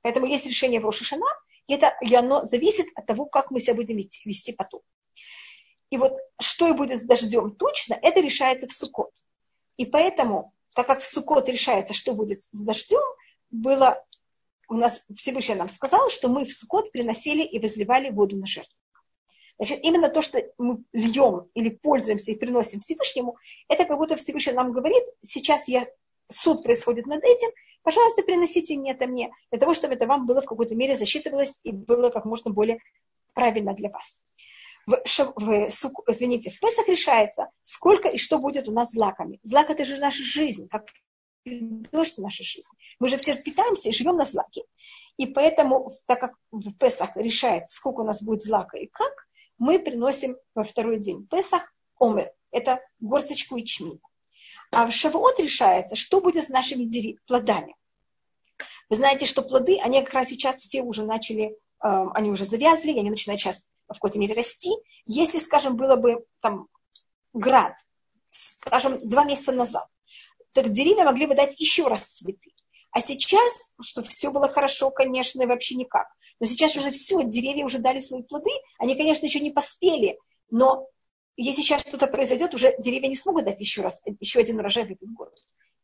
[0.02, 1.26] Поэтому есть решение в Рошашана,
[1.66, 4.82] и, это, и оно зависит от того, как мы себя будем вести потом.
[5.92, 9.12] И вот что и будет с дождем точно, это решается в Суккот.
[9.76, 13.02] И поэтому, так как в Суккот решается, что будет с дождем,
[13.50, 14.02] было
[14.70, 18.74] у нас Всевышний нам сказал, что мы в Суккот приносили и возливали воду на жертву.
[19.58, 23.36] Значит, именно то, что мы льем или пользуемся и приносим Всевышнему,
[23.68, 25.86] это как будто Всевышний нам говорит, сейчас я,
[26.30, 27.50] суд происходит над этим,
[27.82, 31.60] пожалуйста, приносите мне это мне, для того, чтобы это вам было в какой-то мере засчитывалось
[31.64, 32.78] и было как можно более
[33.34, 34.24] правильно для вас.
[34.86, 35.68] В, в,
[36.08, 39.38] извините, в Песах решается, сколько и что будет у нас злаками.
[39.42, 40.86] Злак– это же наша жизнь, как
[41.44, 42.76] дождь в нашей жизни.
[42.98, 44.62] Мы же все питаемся и живем на злаке.
[45.16, 49.12] И поэтому, так как в Песах решается, сколько у нас будет злака и как,
[49.58, 52.32] мы приносим во второй день Песах омер.
[52.50, 54.00] Это горсточку ячменя.
[54.70, 57.76] А в Шавуот решается, что будет с нашими плодами.
[58.88, 63.10] Вы знаете, что плоды, они как раз сейчас все уже начали, они уже завязли, они
[63.10, 64.70] начинают сейчас в какой-то мере расти.
[65.06, 66.68] Если, скажем, было бы там
[67.32, 67.74] град,
[68.30, 69.86] скажем, два месяца назад,
[70.52, 72.50] так деревья могли бы дать еще раз цветы.
[72.90, 76.08] А сейчас, что все было хорошо, конечно, вообще никак.
[76.40, 78.50] Но сейчас уже все, деревья уже дали свои плоды.
[78.78, 80.18] Они, конечно, еще не поспели,
[80.50, 80.86] но
[81.36, 84.90] если сейчас что-то произойдет, уже деревья не смогут дать еще раз, еще один урожай в
[84.90, 85.32] этот год.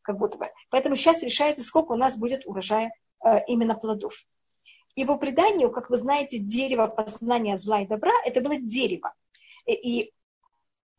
[0.01, 0.49] Как будто бы.
[0.69, 2.91] Поэтому сейчас решается, сколько у нас будет урожая
[3.25, 4.13] э, именно плодов.
[4.99, 9.13] И по преданию, как вы знаете, дерево познания зла и добра, это было дерево.
[9.65, 10.13] И, и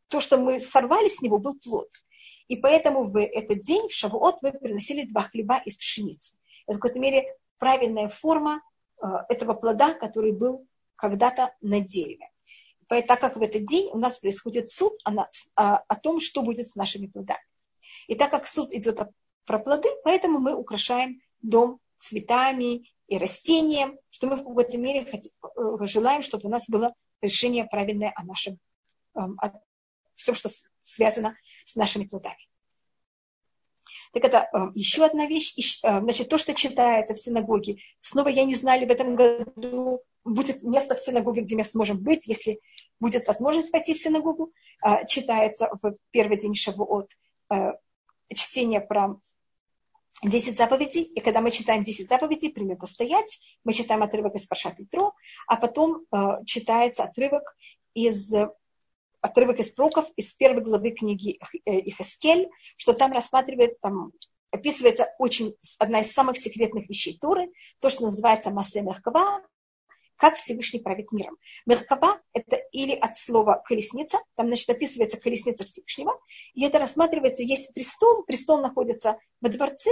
[0.08, 1.90] то, что мы сорвали с него, был плод.
[2.48, 6.38] И поэтому в этот день, в Шавуот, мы приносили два хлеба из пшеницы.
[6.66, 8.62] Это в какой-то мере правильная форма
[9.02, 12.30] э, этого плода, который был когда-то на дереве.
[12.88, 16.40] Поэтому, так как в этот день у нас происходит суд о, о, о том, что
[16.40, 17.44] будет с нашими плодами.
[18.06, 18.98] И так как суд идет
[19.44, 25.32] про плоды, поэтому мы украшаем дом цветами и растением, что мы в какой-то мере хотим,
[25.42, 28.58] э, желаем, чтобы у нас было решение правильное о нашем,
[29.16, 29.50] эм, о
[30.14, 30.48] всем, что
[30.80, 32.38] связано с нашими плодами.
[34.12, 35.56] Так это э, еще одна вещь.
[35.82, 37.78] Э, значит, то, что читается в синагоге.
[38.00, 42.28] Снова я не знаю, в этом году будет место в синагоге, где мы сможем быть,
[42.28, 42.60] если
[43.00, 44.52] будет возможность пойти в синагогу.
[45.08, 47.10] Читается в первый день Шавуот
[48.34, 49.16] чтение про
[50.22, 54.76] 10 заповедей, и когда мы читаем 10 заповедей, принято стоять, мы читаем отрывок из Паршат
[54.90, 55.14] Тро,
[55.46, 57.42] а потом э, читается отрывок
[57.94, 58.32] из
[59.20, 64.12] отрывок из пророков из первой главы книги э, Ихаскель, что там рассматривает, там
[64.50, 69.42] описывается очень одна из самых секретных вещей Торы, то, что называется Масе Меркава,
[70.20, 71.38] как Всевышний правит миром.
[71.64, 76.12] Меркава– это или от слова колесница, там, значит, описывается колесница Всевышнего,
[76.52, 79.90] и это рассматривается, есть престол, престол находится во дворце,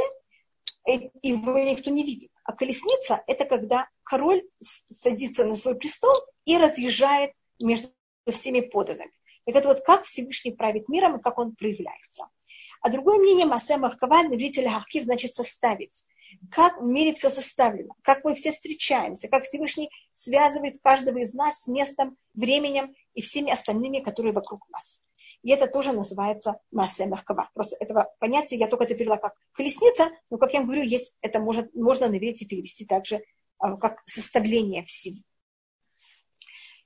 [0.86, 2.30] и его никто не видит.
[2.44, 6.14] А колесница– это когда король садится на свой престол
[6.44, 7.88] и разъезжает между
[8.30, 9.12] всеми поданными.
[9.46, 12.28] Так это вот как Всевышний правит миром и как он проявляется.
[12.82, 16.04] А другое мнение Масе Махкава, на иврите Хахив, значит составить.
[16.50, 21.62] Как в мире все составлено, как мы все встречаемся, как Всевышний связывает каждого из нас
[21.62, 25.04] с местом, временем и всеми остальными, которые вокруг нас.
[25.42, 27.50] И это тоже называется масса мягкова.
[27.54, 31.38] Просто этого понятия я только это перевела как колесница, но, как я говорю, есть, это
[31.38, 33.22] может, можно на иврите перевести также
[33.58, 35.22] а, как составление всего.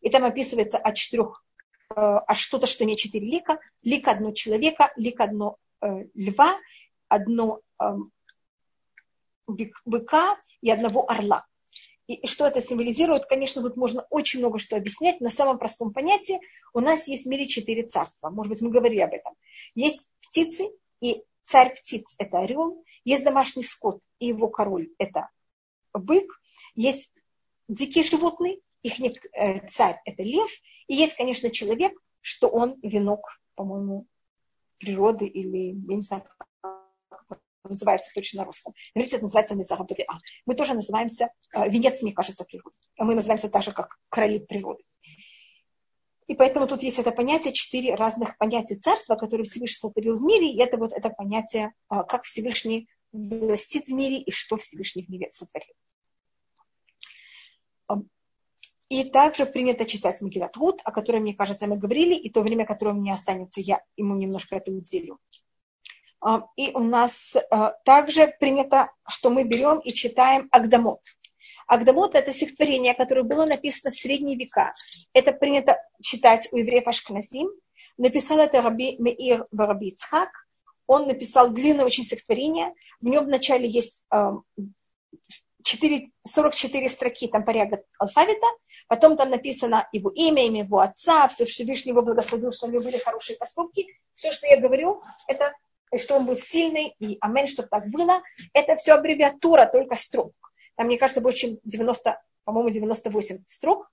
[0.00, 1.42] И там описывается о четырех
[1.96, 3.59] Э, а что-то, что имеет четыре лика.
[3.83, 6.59] Лик одно человека, лик одно э, льва,
[7.09, 7.85] одно э,
[9.46, 11.46] быка и одного орла.
[12.07, 13.26] И, что это символизирует?
[13.26, 15.20] Конечно, тут можно очень много что объяснять.
[15.20, 16.40] На самом простом понятии
[16.74, 18.31] у нас есть в мире четыре царства.
[18.31, 19.35] Может быть, мы говорили об этом.
[19.74, 20.68] Есть птицы,
[21.00, 22.85] и царь птиц– это орел.
[23.05, 25.28] Есть домашний скот, и его король– это
[25.94, 26.40] бык.
[26.74, 27.12] Есть
[27.68, 28.94] дикие животные, их
[29.33, 30.50] э, царь– это лев,
[30.88, 34.07] и есть, конечно, человек, что он венок, по-моему,
[34.78, 36.24] природы или, я не знаю,
[37.64, 38.75] называется точно на русском.
[38.94, 40.07] Говорите, это называется Мезарабриа.
[40.46, 42.77] Мы тоже называемся, э, венец, мне кажется, природы.
[42.98, 44.83] Мы называемся так же, как короли природы.
[46.29, 50.53] И поэтому тут есть это понятие, четыре разных понятия царства, которые Всевышний сотворил в мире,
[50.53, 55.11] и это вот это понятие, а, как Всевышний властит в мире и что Всевышний в
[55.11, 55.75] мире сотворил.
[58.92, 62.66] И также принято читать Магилат Рут, о которой, мне кажется, мы говорили, и то время,
[62.66, 65.18] которое у меня останется, я ему немножко это уделю.
[66.56, 67.37] И у нас
[67.85, 71.00] также принято, что мы берем и читаем Агдамот.
[71.66, 74.72] Агдамот– это стихотворение, которое было написано в средние века.
[75.12, 77.48] Это принято читать у евреев Ашкназим.
[77.98, 79.94] Написал это Раби Меир Бараби.
[80.87, 82.74] Он написал длинное очень стихотворение.
[83.00, 84.04] В нем вначале есть
[85.62, 88.46] 4, 44 строки, там порядок алфавита,
[88.88, 92.70] потом там написано его имя, имя его отца, все, что Всевышний его благословил, что у
[92.70, 93.87] него были хорошие поступки.
[94.14, 95.54] Все, что я говорю, это
[95.98, 98.22] что он был сильный, и амен, чтобы так было.
[98.52, 100.33] Это все аббревиатура, только строк.
[100.76, 103.90] Там, мне кажется, больше, чем 90, по-моему, 98 строк.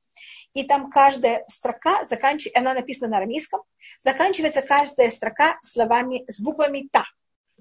[0.54, 3.62] И там каждая строка, заканчивается, она написана на арамейском,
[4.00, 7.06] заканчивается каждая строка словами с буквами «та».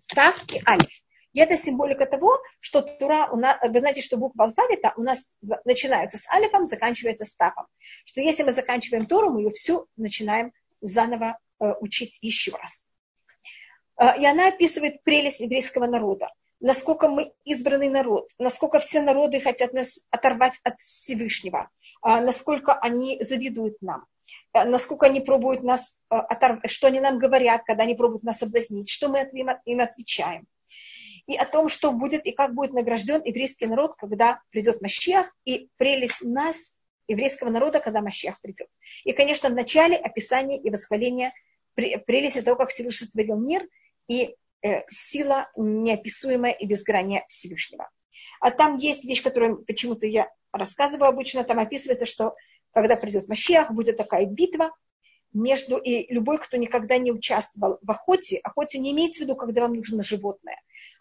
[0.06, 1.02] «Та» и «алиф».
[1.34, 5.32] И это символика того, что Тура, у нас, вы знаете, что буква алфавита у нас
[5.64, 7.66] начинается с алифом, заканчивается с тафом.
[8.04, 12.87] Что если мы заканчиваем Тору, мы ее всю начинаем заново э, учить еще раз.
[13.98, 16.30] Э, и она описывает прелесть еврейского народа.
[16.60, 21.68] Насколько мы избранный народ, насколько все народы хотят нас оторвать от Всевышнего,
[22.04, 24.06] э, насколько они завидуют нам,
[24.54, 28.88] э, насколько они пробуют нас оторвать, что они нам говорят, когда они пробуют нас соблазнить,
[28.88, 29.28] что мы
[29.64, 30.46] им отвечаем
[31.26, 35.68] и о том, что будет и как будет награжден еврейский народ, когда придет Мащиах, и
[35.76, 38.68] прелесть нас, еврейского народа, когда Мащиах придет.
[39.04, 41.32] И, конечно, в начале описание и восхваление
[41.74, 43.66] прелести того, как Всевышний сотворил мир,
[44.08, 47.88] и э, сила неописуемая и безграния Всевышнего.
[48.40, 52.34] А там есть вещь, которую почему-то я рассказываю обычно, там описывается, что
[52.72, 54.70] когда придет Мащиах, будет такая битва
[55.32, 59.62] между, и любой, кто никогда не участвовал в охоте, охоте не имеется в виду, когда
[59.62, 60.60] вам нужно животное,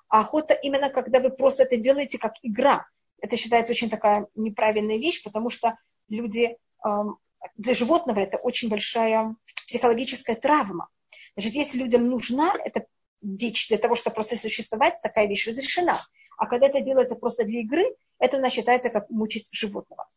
[0.10, 2.88] а охота именно, когда вы просто это делаете как игра.
[3.20, 7.17] Это считается очень такая неправильная вещь, потому что люди, эм,
[7.56, 10.89] для животного это очень большая психологическая травма.
[11.36, 12.86] Значит, если людям нужна эта
[13.21, 15.99] дичь для того, чтобы просто существовать, такая вещь разрешена.
[16.38, 20.08] А когда это делается просто для игры, это у считается как мучить животного.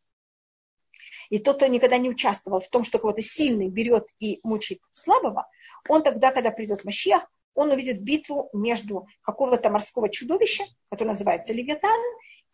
[1.30, 5.48] И тот, кто никогда не участвовал в том, что кого-то сильный берет и мучает слабого,
[5.88, 12.00] он тогда, когда придет Машиах, он увидит битву между какого-то морского чудовища, которое называется Левиатан,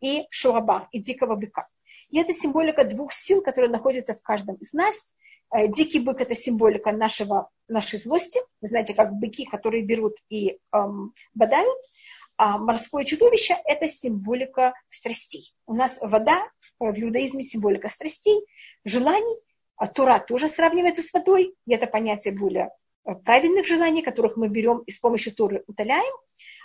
[0.00, 1.68] и Шураба, и дикого быка.
[2.10, 5.12] И это символика двух сил, которые находятся в каждом из нас.
[5.54, 8.40] Э, дикий бык– это символика нашего, нашей злости.
[8.60, 11.78] Вы знаете, как быки, которые берут и эм, бодают.
[12.36, 15.54] А морское чудовище– это символика страстей.
[15.66, 16.42] У нас вода
[16.80, 18.46] э, в иудаизме символика страстей,
[18.84, 19.38] желаний.
[19.76, 22.70] А Тура тоже сравнивается с водой, и это понятие более
[23.14, 26.14] правильных желаний, которых мы берем и с помощью Торы утоляем,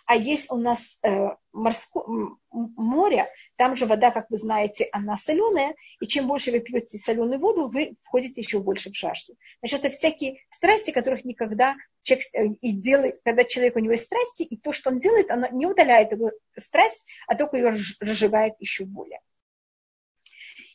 [0.06, 2.02] а есть у нас э, морско,
[2.50, 7.40] море, там же вода, как вы знаете, она соленая, и чем больше вы пьете соленую
[7.40, 9.36] воду, вы входите еще больше в жажду.
[9.62, 14.06] Значит, это всякие страсти, которых никогда человек э, и делает, когда человек у него есть
[14.06, 18.56] страсти, и то, что он делает, оно не удаляет его страсть, а только ее разжигает
[18.60, 19.22] еще более.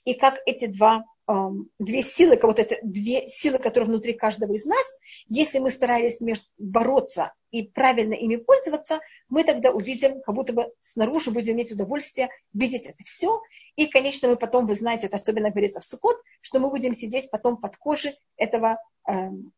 [0.05, 1.05] И как эти два
[1.79, 6.21] две силы, вот это две силы, которые внутри каждого из нас, если мы старались
[6.57, 12.29] бороться и правильно ими пользоваться, мы тогда увидим, как будто бы снаружи будем иметь удовольствие
[12.53, 13.41] видеть это все.
[13.75, 17.29] И, конечно, мы потом, вы знаете, это особенно говорится в Сукот, что мы будем сидеть
[17.31, 19.53] потом под кожей этого эм,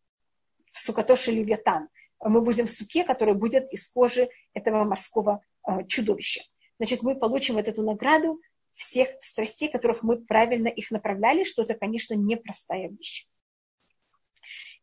[0.72, 1.88] сукотоши левиатан.
[2.20, 6.42] Мы будем в суке, который будет из кожи этого морского э, чудовища.
[6.78, 8.40] Значит, мы получим вот эту награду
[8.78, 13.26] всех страстей, которых мы правильно их направляли, что это, конечно, непростая вещь.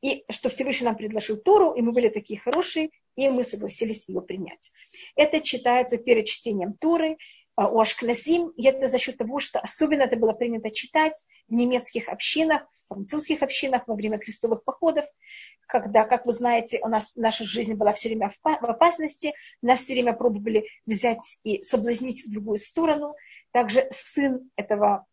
[0.02, 4.22] И что Всевышний нам предложил Тору, и мы были такие хорошие, и мы согласились ее
[4.22, 4.72] принять.
[5.16, 7.18] Это читается перед чтением Торы,
[7.56, 11.54] а, у Ашкназим, и это за счет того, что особенно это было принято читать в
[11.54, 15.06] немецких общинах, в французских общинах во время крестовых походов,
[15.66, 19.94] когда, как вы знаете, у нас наша жизнь была все время в опасности, нас все
[19.94, 23.16] время пробовали взять и соблазнить в другую сторону,
[23.56, 25.06] также сын этого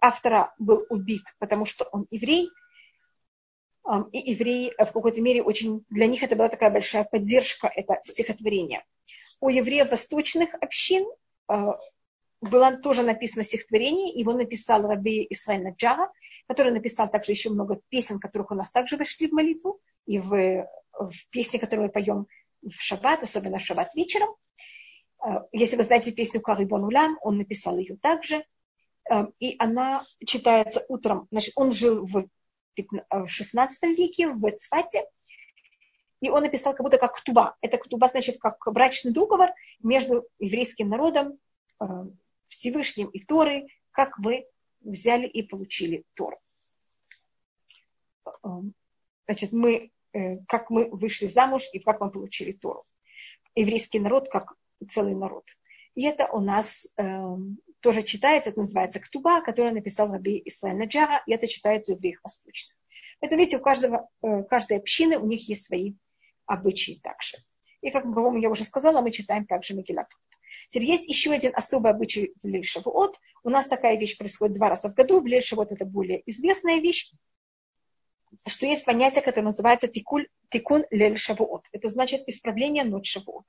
[0.00, 2.50] автора был убит, потому что он еврей.
[4.10, 8.82] И евреи в какой-то мере очень, для них это была такая большая поддержка, это стихотворение.
[9.38, 11.06] У евреев восточных общин
[11.46, 11.78] а,
[12.40, 16.10] было тоже написано стихотворение, его написал Раби Исраиль Наджара,
[16.48, 20.66] который написал также еще много песен, которых у нас также вошли в молитву, и в,
[20.98, 22.26] в песни, которые мы поем
[22.60, 24.30] в шаббат, особенно в шаббат вечером.
[25.24, 28.44] Э, если вы знаете песню «Карибон Улям», он написал ее также.
[29.10, 31.26] Э, и она читается утром.
[31.30, 32.28] Значит, он жил в
[33.08, 35.04] в 16 веке в Цфате.
[36.20, 37.56] И он написал как будто как ктуба.
[37.60, 41.38] Это ктуба значит как брачный договор между еврейским народом,
[41.80, 41.84] э,
[42.48, 44.48] Всевышним и Торой, как вы
[44.80, 46.36] взяли и получили Тору.
[48.26, 48.48] Э,
[49.28, 49.92] значит, мы,
[50.48, 52.84] как мы вышли замуж и как мы получили Тору.
[53.54, 54.54] Еврейский народ как
[54.84, 55.44] целый народ.
[55.94, 56.88] И это у нас
[57.84, 62.18] тоже читается, это называется Ктуба, который написал Раби Исраиль Наджара, и это читается у евреев
[62.22, 62.74] восточных.
[63.20, 65.94] Поэтому, видите, у каждого, э, каждой общины у них есть свои
[66.46, 67.36] обычаи также.
[67.82, 70.08] И, как, по-моему, я уже сказала, мы читаем также Мегилат.
[70.70, 73.20] Теперь есть еще один особый обычай в Лельшавуот.
[73.42, 75.20] У нас такая вещь происходит два раза в году.
[75.20, 77.12] В Лельшавуот это более известная вещь,
[78.46, 81.66] что есть понятие, которое называется тикуль, тикун Лельшавуот.
[81.72, 83.44] Это значит исправление ночь Шавуот.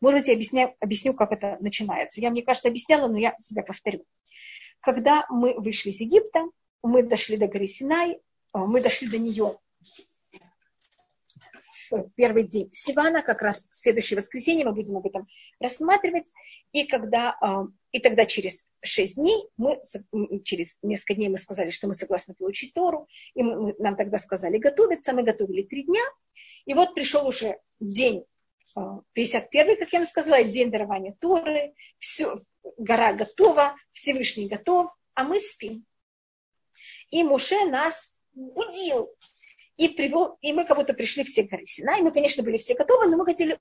[0.00, 2.20] Может быть, я объясняю, объясню, как это начинается.
[2.20, 4.04] Я, мне кажется, объясняла, но я себя повторю.
[4.80, 6.44] Когда мы вышли из Египта,
[6.82, 8.20] мы дошли до горы Синай,
[8.52, 9.58] а, мы дошли до нее
[12.16, 15.26] первый день Сивана, как раз в следующее воскресенье мы будем об этом
[15.60, 16.32] рассматривать.
[16.72, 19.80] И, когда, а, и тогда через шесть дней, мы,
[20.44, 24.58] через несколько дней мы сказали, что мы согласны получить Тору, и мы, нам тогда сказали
[24.58, 26.02] готовиться, мы готовили три дня.
[26.66, 28.24] И вот пришел уже день
[28.74, 32.40] 51 как я вам сказала, день дарования Торы, все,
[32.76, 35.84] гора готова, Всевышний готов, а мы спим.
[37.10, 39.10] И Муше нас будил
[39.76, 42.02] и привел, и мы как будто пришли все к горе Синай.
[42.02, 43.58] Мы, конечно, были все готовы, но мы хотели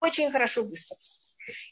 [0.00, 1.12] очень хорошо выспаться.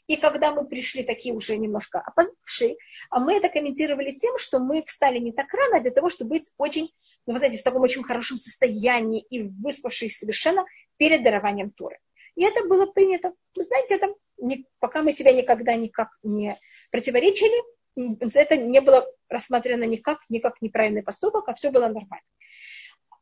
[0.07, 2.77] И когда мы пришли такие уже немножко опоздавшие,
[3.09, 6.49] а мы это комментировали тем, что мы встали не так рано для того, чтобы быть
[6.57, 6.91] очень,
[7.25, 10.65] ну, вы знаете, в таком очень хорошем состоянии и выспавшись совершенно
[10.97, 11.99] перед дарованием Торы.
[12.35, 13.33] И это было принято.
[13.55, 16.57] Вы знаете, это не, пока мы себя никогда никак не
[16.91, 17.55] противоречили,
[17.95, 22.25] это не было рассмотрено никак, никак неправильный поступок, а все было нормально.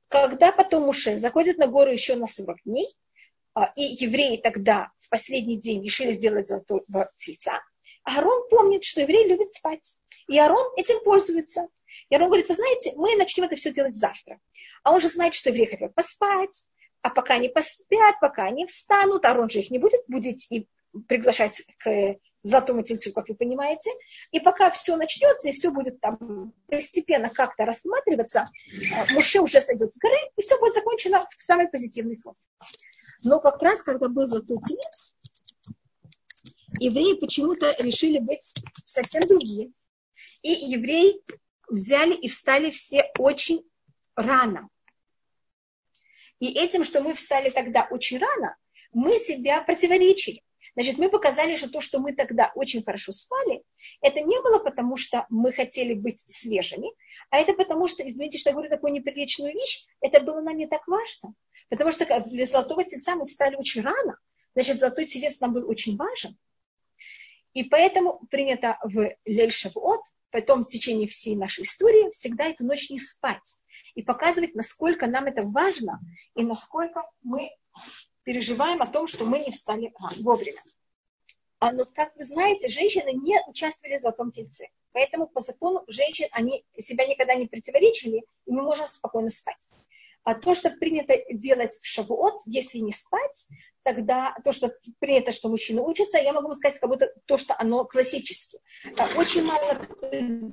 [0.08, 2.88] Когда потом Муше заходит на гору еще на 40 дней,
[3.56, 7.62] а, и евреи тогда в последний день решили сделать золотого тельца,
[8.04, 9.98] Аарон помнит, что евреи любят спать.
[10.28, 11.68] И Аарон этим пользуется.
[12.10, 14.40] И Аарон говорит, вы знаете, мы начнем это все делать завтра.
[14.84, 16.68] А он же знает, что евреи хотят поспать,
[17.04, 20.68] а пока они поспят, пока они встанут, Арон же их не будет будить и
[21.08, 23.90] приглашать к золотому тельцу, как вы понимаете.
[24.32, 29.94] И пока все начнется, и все будет там постепенно как-то рассматриваться, э, Муше уже сойдет
[29.94, 32.40] с горы, и все будет закончено в самой позитивной форме.
[33.24, 35.16] Но как раз, когда был золотой телец,
[36.80, 38.54] евреи почему-то решили быть
[38.86, 39.72] совсем другие.
[40.42, 41.22] И евреи
[41.70, 43.66] взяли и встали все очень
[44.16, 44.70] рано.
[46.44, 48.58] И этим, что мы встали тогда очень рано,
[48.92, 50.44] мы себя противоречили.
[50.74, 53.64] Значит, мы показали, что то, что мы тогда очень хорошо спали,
[54.02, 56.92] это не было потому, что мы хотели быть свежими,
[57.30, 60.68] а это потому, что, извините, что я говорю такую неприличную вещь, это было нам не
[60.68, 61.34] так важно.
[61.70, 64.18] Потому что для золотого тельца мы встали очень рано,
[64.54, 66.38] значит, золотой телец нам был очень важен.
[67.54, 73.00] И поэтому принято в Лель-Шавуот, потом в течение всей нашей истории, всегда эту ночь не
[73.00, 73.62] спать
[73.96, 76.00] и показывать, насколько нам это важно
[76.36, 77.52] и насколько мы
[78.24, 80.62] переживаем о том, что мы не встали вовремя.
[81.60, 84.68] А, но, как вы знаете, женщины не участвовали в золотом тельце.
[84.92, 89.70] Поэтому по закону женщин они себя никогда не противоречили, и мы можем спокойно спать.
[90.24, 93.48] А то, что принято делать в шавуот, если не спать,
[93.84, 97.86] тогда то, что принято, что мужчины учатся, я могу сказать, как будто то, что оно
[97.86, 98.60] классически.
[99.18, 100.10] Очень мало кто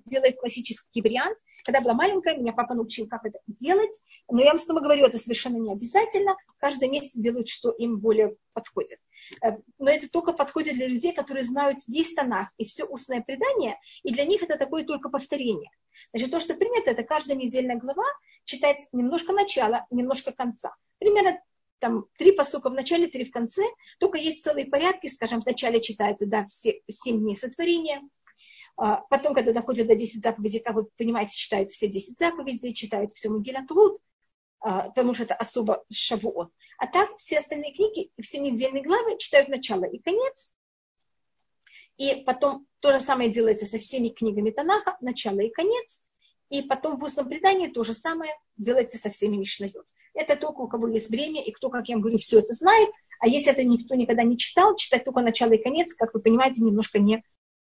[0.06, 4.02] делает классический вариант, когда была маленькая, меня папа научил, как это делать.
[4.30, 6.36] Но я вам снова говорю, это совершенно не обязательно.
[6.58, 8.98] Каждое месяц делают, что им более подходит.
[9.42, 13.78] Э, но это только подходит для людей, которые знают весь тонах и все устное предание,
[14.02, 15.70] и для них это такое только повторение.
[16.12, 18.04] Значит, то, что принято, это каждая недельная глава
[18.44, 20.74] читать немножко начала, немножко конца.
[20.98, 21.40] Примерно
[21.80, 23.62] там три посука в начале, три в конце.
[23.98, 28.02] Только есть целые порядки, скажем, в начале читается, да, все семь дней сотворения,
[29.10, 33.28] потом, когда доходят до 10 заповедей, как вы понимаете, читают все 10 заповедей, читают все
[34.60, 36.50] а, потому что это особо шавуот.
[36.78, 40.52] А так все остальные книги, все недельные главы читают начало и конец.
[41.98, 46.06] И потом то же самое делается со всеми книгами Танаха, начало и конец.
[46.48, 49.86] И потом в устном предании то же самое делается со всеми Мишнайот.
[50.14, 52.90] Это только у кого есть время, и кто, как я говорю, все это знает.
[53.20, 56.62] А если это никто никогда не читал, читать только начало и конец, как вы понимаете,
[56.62, 57.22] немножко не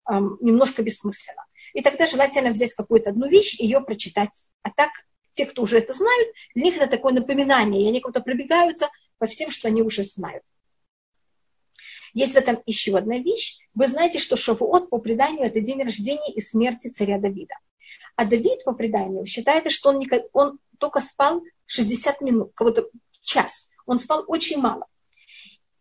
[0.10, 1.45] немножко бессмысленно.
[1.74, 4.49] И тогда желательно взять какую-то одну вещь и ее прочитать.
[4.62, 4.91] А так,
[5.34, 9.28] те, кто уже это знают, для них это такое напоминание, и они как-то пробегаются по
[9.28, 10.43] всем, что они уже знают.
[12.14, 13.60] Есть в этом еще одна вещь.
[13.74, 17.56] Вы знаете, что Шавуот по преданию это день рождения и смерти царя Давида.
[18.16, 22.89] А Давид, по преданию, считается, что он, не, он только спал 60 минут, кого-то
[23.22, 23.72] час.
[23.86, 24.88] Он спал очень мало.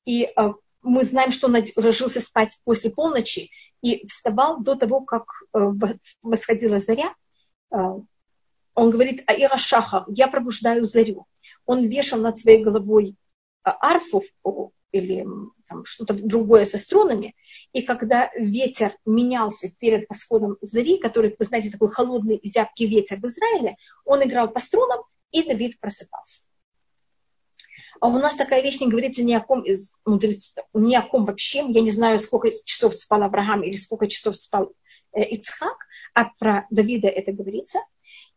[0.05, 0.53] И э,
[0.83, 3.51] мы знаем, что он ложился спать после полночи
[3.85, 5.59] и вставал до того, как э,
[6.23, 7.15] восходила заря.
[7.71, 7.77] Э,
[8.75, 11.27] он говорит, Аира Шаха, я пробуждаю зарю.
[11.67, 13.15] Он вешал над своей головой
[13.65, 14.23] э, арфу
[14.91, 15.27] или
[15.69, 17.35] там, что-то другое со струнами,
[17.73, 23.27] и когда ветер менялся перед восходом зари, который, вы знаете, такой холодный зябкий ветер в
[23.27, 23.77] Израиле,
[24.07, 26.45] он играл по струнам, и Давид просыпался.
[28.05, 31.25] А у нас такая вещь не говорится ни о ком из мудрецов, ни о ком
[31.25, 31.65] вообще.
[31.67, 34.75] Я не знаю, сколько часов спал Авраам или сколько часов спал
[35.13, 35.79] э, Ицхак,
[36.13, 37.79] а про Давида это говорится.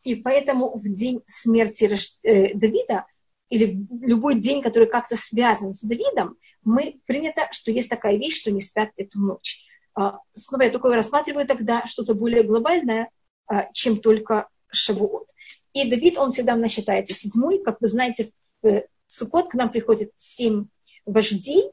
[0.04, 1.84] И поэтому в день смерти
[2.22, 3.04] э, Давида
[3.50, 8.50] или любой день, который как-то связан с Давидом, мы принято, что есть такая вещь, что
[8.50, 9.66] не спят эту ночь.
[9.94, 13.10] А, снова я только рассматриваю тогда что-то более глобальное,
[13.46, 15.28] а, чем только Шавуот.
[15.74, 17.62] И Давид, он всегда у нас считается седьмой.
[17.62, 18.30] Как вы знаете,
[18.62, 20.66] в Суккот к нам приходит семь
[21.04, 21.72] вождей,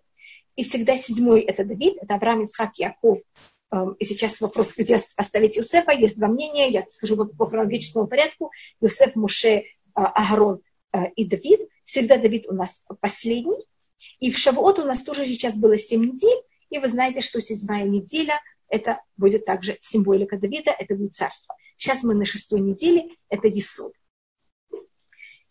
[0.56, 3.20] и всегда седьмой– это Давид, это Авраам, Ицхак, Яков.
[4.00, 5.92] И сейчас вопрос, где оставить Иосифа.
[5.92, 8.52] Есть два мнения, я скажу по хронологическому порядку.
[8.80, 10.62] Иосиф, Муше, а, Агарон
[11.18, 11.60] и Давид.
[11.84, 13.66] Всегда Давид у нас последний.
[14.20, 17.84] И в Шавуот у нас тоже сейчас было семь недель, и вы знаете, что седьмая
[17.84, 21.56] неделя– это будет также символика Давида, это будет царство.
[21.78, 23.94] Сейчас мы на шестой неделе, это Есуд.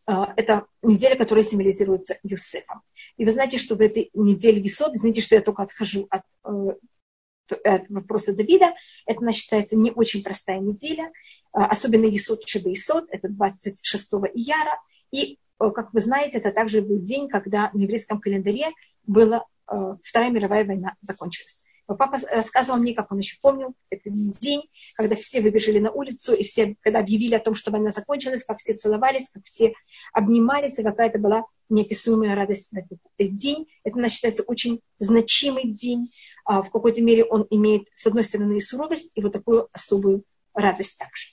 [0.07, 2.83] А, это неделя, которая символизируется Юсефом.
[3.17, 7.57] И вы знаете, что в этой неделе Есуд, извините, что я только отхожу от, э,
[7.65, 8.75] от вопроса Давида,
[9.07, 11.13] это она считается не очень простая неделя,
[11.53, 14.81] а, особенно Есуд Чеба Есуд, это 26 ияра,
[15.11, 18.71] и Э, как вы знаете, это также был день, когда в еврейском календаре
[19.07, 21.65] была э, Вторая мировая война закончилась.
[21.87, 24.63] Папа рассказывал мне, как он еще помнил этот день,
[24.95, 28.59] когда все выбежали на улицу, и все, когда объявили о том, что война закончилась, как
[28.59, 29.75] все целовались, как все
[30.13, 33.67] обнимались, и какая-то была неописуемая радость в этот день.
[33.85, 36.13] Это, она считается, очень значимый день.
[36.47, 40.25] А в какой-то мере он имеет, с одной стороны, и суровость, и вот такую особую
[40.55, 41.29] радость также.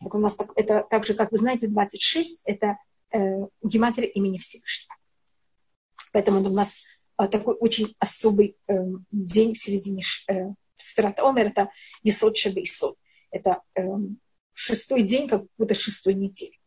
[0.00, 2.76] Это у нас так, это также, как вы знаете, 26– это
[3.12, 4.94] э, гематрия имени Всевышнего.
[6.12, 6.82] Поэтому у нас
[7.16, 8.74] такой очень особый э,
[9.10, 11.70] день в середине э, Сферат Омер, это
[12.02, 12.96] Исот Шеба Исот.
[13.30, 13.82] Это э,
[14.52, 16.58] шестой день, как будто шестой недели.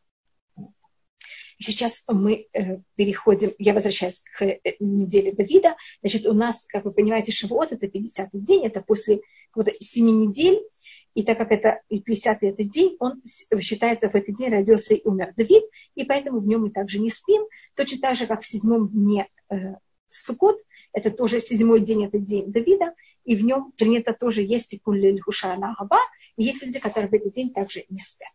[1.61, 5.75] Сейчас мы э, переходим, я возвращаюсь к э, неделе Давида.
[6.01, 9.19] Значит, у нас, как вы понимаете, Шавуот– это 50-й день, это после
[9.51, 10.61] какого-то 7 недель
[11.15, 13.21] и так как это 50-й этот день, он
[13.61, 15.63] считается, в этот день родился и умер Давид,
[15.95, 17.43] и поэтому в нем мы также не спим.
[17.75, 19.27] Точно так же, как в седьмом дне
[20.09, 20.59] Суккот,
[20.91, 22.93] это тоже седьмой день, это день Давида,
[23.25, 25.99] и в нем принято тоже есть и куллель хушана габа,
[26.35, 28.29] и есть люди, которые в этот день также не спят.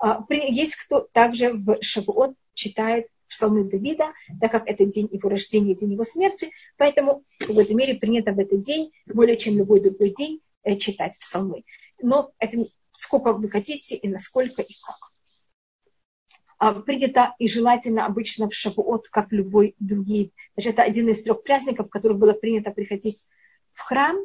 [0.00, 5.74] А, есть кто также в Шавуот читает псалмы Давида, так как это день его рождения,
[5.74, 10.10] день его смерти, поэтому в этой мере принято в этот день, более чем любой другой
[10.10, 11.64] день, э, читать псалмы
[12.02, 15.11] но это сколько вы хотите и насколько и как.
[16.62, 20.32] А, принято и желательно обычно в Шавуот, как любой другой.
[20.54, 23.26] Значит, это один из трех праздников, в которых было принято приходить
[23.72, 24.16] в храм,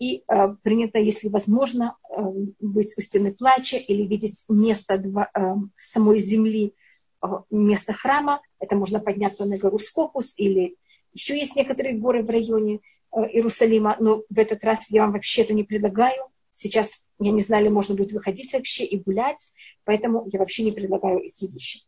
[0.00, 2.22] и э, принято, если возможно, э,
[2.58, 6.74] быть у стены плача или видеть место два, э, самой земли,
[7.22, 8.40] э, место храма.
[8.58, 10.74] Это можно подняться на гору Скопус или
[11.12, 12.80] еще есть некоторые горы в районе
[13.12, 16.24] э, Иерусалима, но в этот раз я вам вообще это не предлагаю.
[16.58, 19.52] Сейчас я не знаю, ли можно будет выходить вообще и гулять,
[19.84, 21.80] поэтому я вообще не предлагаю эти вещи.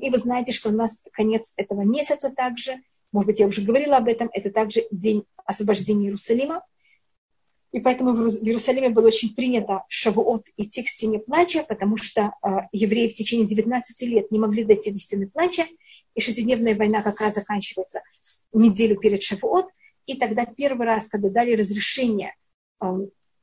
[0.00, 2.80] И вы знаете, что у нас конец этого месяца также,
[3.12, 6.64] может быть, я уже говорила об этом, это также день освобождения Иерусалима.
[7.72, 12.48] И поэтому в Иерусалиме было очень принято Шавуот идти к стене плача, потому что э,
[12.72, 15.66] евреи в течение 19 лет не могли дойти до стены плача,
[16.14, 18.00] и шестидневная война как раз заканчивается
[18.54, 19.66] неделю перед Шавуот,
[20.06, 22.34] и тогда первый раз, когда дали разрешение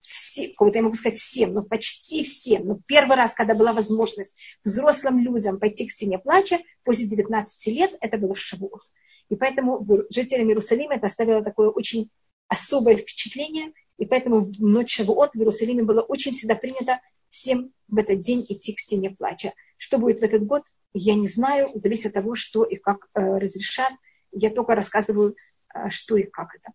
[0.02, 4.36] все, кого-то я могу сказать всем, но почти всем, но первый раз, когда была возможность
[4.64, 8.82] взрослым людям пойти к стене плача после 19 лет, это было Шавуот.
[9.30, 12.10] И поэтому жителям Иерусалима это оставило такое очень
[12.48, 17.00] особое впечатление, и поэтому в ночь Шавуот в Иерусалиме было очень всегда принято
[17.30, 19.54] всем в этот день идти к стене плача.
[19.78, 23.38] Что будет в этот год, я не знаю, зависит от того, что и как э,
[23.38, 23.94] разрешат.
[24.32, 25.36] Я только рассказываю,
[25.74, 26.74] э, что и как это.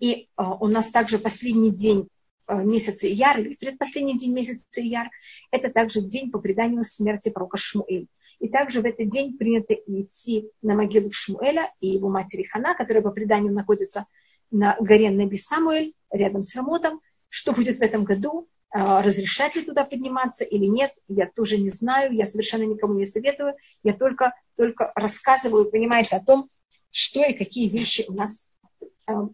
[0.00, 2.08] И а, у нас также последний день
[2.46, 5.08] а, месяца Ияр, или предпоследний день месяца Ияр,
[5.52, 8.08] это также день по преданию смерти пророка Шмуэль.
[8.40, 13.02] И также в этот день принято идти на могилу Шмуэля и его матери Хана, которая
[13.02, 14.06] по преданию находится
[14.50, 17.00] на горе Неби Самуэль, рядом с Рамотом.
[17.28, 18.48] Что будет в этом году?
[18.72, 23.04] А, разрешать ли туда подниматься или нет, я тоже не знаю, я совершенно никому не
[23.04, 26.48] советую, я только, только рассказываю, понимаете, о том,
[26.90, 28.48] что и какие вещи у нас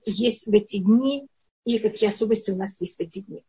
[0.05, 1.27] есть в эти дни
[1.65, 3.45] и какие особенности у нас есть в эти дни.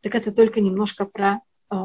[0.00, 1.40] Так это только немножко про
[1.70, 1.76] э,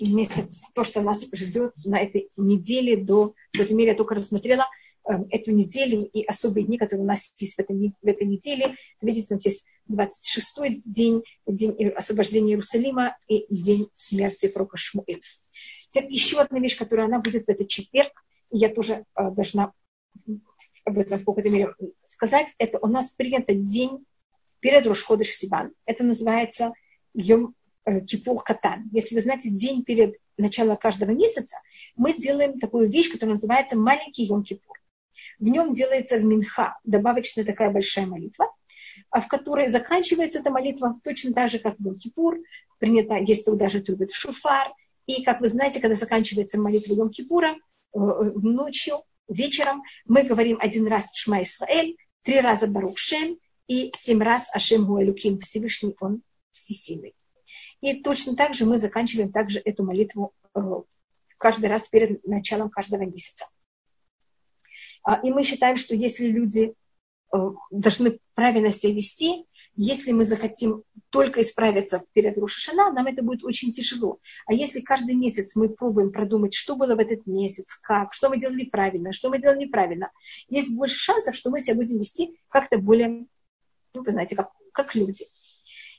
[0.00, 4.66] месяц, то, что нас ждет на этой неделе до, в этой мере я только рассмотрела
[5.08, 8.76] э, эту неделю и особые дни, которые у нас есть в этой, в этой неделе.
[9.00, 15.20] Видите, нас есть 26-й день, день освобождения Иерусалима и день смерти пророка Шмуэля.
[15.90, 18.12] Теперь еще одна вещь, которая она будет в этот четверг,
[18.50, 19.72] и я тоже э, должна
[20.86, 21.74] об этом в какой-то мере
[22.04, 24.06] сказать, это у нас принято день
[24.60, 25.72] перед Рошходыш Сиван.
[25.84, 26.72] Это называется
[27.12, 28.88] Йом э, Кипур Катан.
[28.92, 31.56] Если вы знаете, день перед началом каждого месяца,
[31.96, 34.76] мы делаем такую вещь, которая называется маленький Йом Кипур.
[35.38, 38.50] В нем делается в Минха добавочная такая большая молитва,
[39.10, 42.42] а в которой заканчивается эта молитва точно так же, как в Йом-Кипур.
[42.78, 44.72] Принято, есть даже трубит в шуфар.
[45.06, 47.54] И, как вы знаете, когда заканчивается молитва Йом-Кипура,
[47.94, 48.96] э, ночью,
[49.28, 54.84] вечером, мы говорим один раз Шма Исраэль, три раза Барух Шем и семь раз Ашем
[54.84, 56.22] Гуалюким, Всевышний Он
[56.52, 57.14] Всесильный.
[57.80, 60.32] И точно так же мы заканчиваем также эту молитву
[61.38, 63.46] каждый раз перед началом каждого месяца.
[65.02, 66.74] А, и мы считаем, что если люди
[67.32, 69.44] Э, должны правильно себя вести.
[69.76, 74.18] Если мы захотим только исправиться перед Рушишана, нам это будет очень тяжело.
[74.46, 78.40] А если каждый месяц мы пробуем продумать, что было в этот месяц, как, что мы
[78.40, 80.10] делали правильно, что мы делали неправильно,
[80.48, 83.26] есть больше шансов, что мы себя будем вести как-то более,
[83.92, 85.26] ну, вы знаете, как, как люди.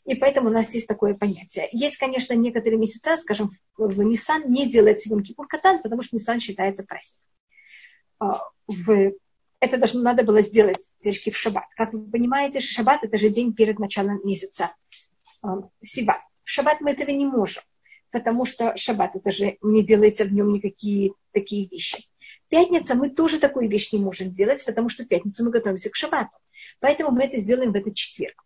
[0.05, 1.67] И поэтому у нас есть такое понятие.
[1.71, 6.39] Есть, конечно, некоторые месяца, скажем, в Nissan не делается Йом Кипур Катан, потому что Nissan
[6.39, 7.21] считается праздником.
[8.19, 9.13] А, в
[9.59, 11.65] это должно надо было сделать девочки в шаббат.
[11.75, 14.75] Как вы понимаете, шаббат это же день перед началом месяца
[15.43, 15.47] э,
[15.81, 16.19] Сибат.
[16.43, 17.63] В шаббат мы этого не можем,
[18.11, 22.07] потому что шаббат это же не делается в нем никакие такие вещи.
[22.49, 26.37] Пятница мы тоже такую вещь не можем делать, потому что пятницу мы готовимся к шаббату.
[26.79, 28.43] Поэтому мы это сделаем в этот четверг.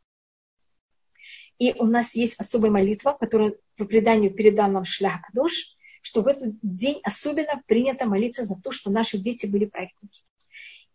[1.59, 6.27] И у нас есть особая молитва, которую по преданию передал нам Шлях Кадош, что в
[6.27, 10.23] этот день особенно принято молиться за то, что наши дети были праведники.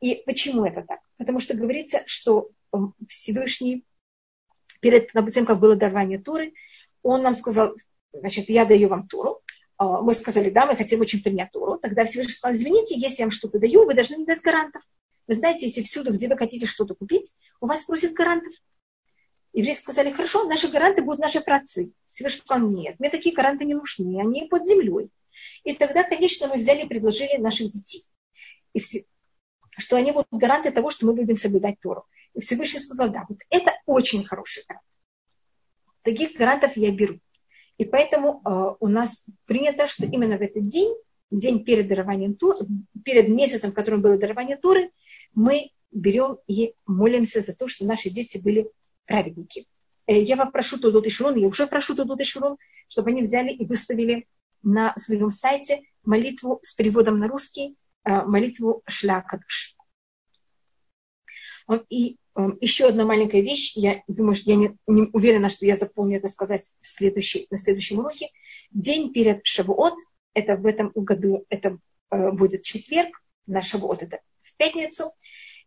[0.01, 1.01] И почему это так?
[1.17, 2.51] Потому что говорится, что
[3.09, 3.85] Всевышний
[4.81, 6.53] перед тем, как было дарование Туры,
[7.03, 7.75] он нам сказал,
[8.13, 9.41] значит, я даю вам Туру.
[9.79, 11.79] А, мы сказали, да, мы хотим очень принять Туру.
[11.79, 14.83] Тогда Всевышний сказал, извините, если я вам что-то даю, вы должны мне дать гарантов.
[15.27, 18.53] Вы знаете, если всюду, где вы хотите что-то купить, у вас просят гарантов.
[19.53, 21.93] Евреи сказали, хорошо, наши гаранты будут наши працы.
[22.07, 25.11] Всевышний сказал, нет, мне такие гаранты не нужны, они под землей.
[25.65, 28.03] И тогда, конечно, мы взяли и предложили наших детей.
[28.75, 28.81] И
[29.79, 32.05] что они будут гаранты того, что мы будем соблюдать Тору.
[32.35, 34.85] И Всевышний сказал, да, вот это очень хороший гарант.
[36.03, 37.19] Таких гарантов я беру.
[37.79, 40.95] И поэтому э, у нас принято, что именно в этот день,
[41.31, 42.67] день перед дарованием Торы,
[43.05, 44.91] перед месяцем, в котором было дарование Торы,
[45.35, 48.71] мы берем и молимся за то, что наши дети были
[49.05, 49.67] праведники.
[50.07, 52.57] Э, я попрошу Тудут и Шурон, я уже прошу Тудут и Шурон,
[52.89, 54.27] чтобы они взяли и выставили
[54.63, 59.77] на своем сайте молитву с переводом на русский, молитву Шля Кадуш.
[61.91, 62.17] И
[62.61, 66.29] еще одна маленькая вещь, я думаю, что я не, не уверена, что я запомню это
[66.29, 68.29] сказать в следующий, на следующем уроке.
[68.71, 69.95] День перед Шавуот,
[70.35, 71.79] это в этом году, это
[72.11, 75.13] э, будет четверг, на Шавуот это в пятницу.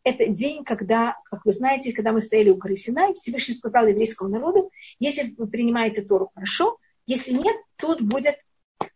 [0.03, 4.29] Это день, когда, как вы знаете, когда мы стояли у горы Синай, Всевышний сказал еврейскому
[4.29, 8.37] народу, если вы принимаете Тору, хорошо, если нет, тут будет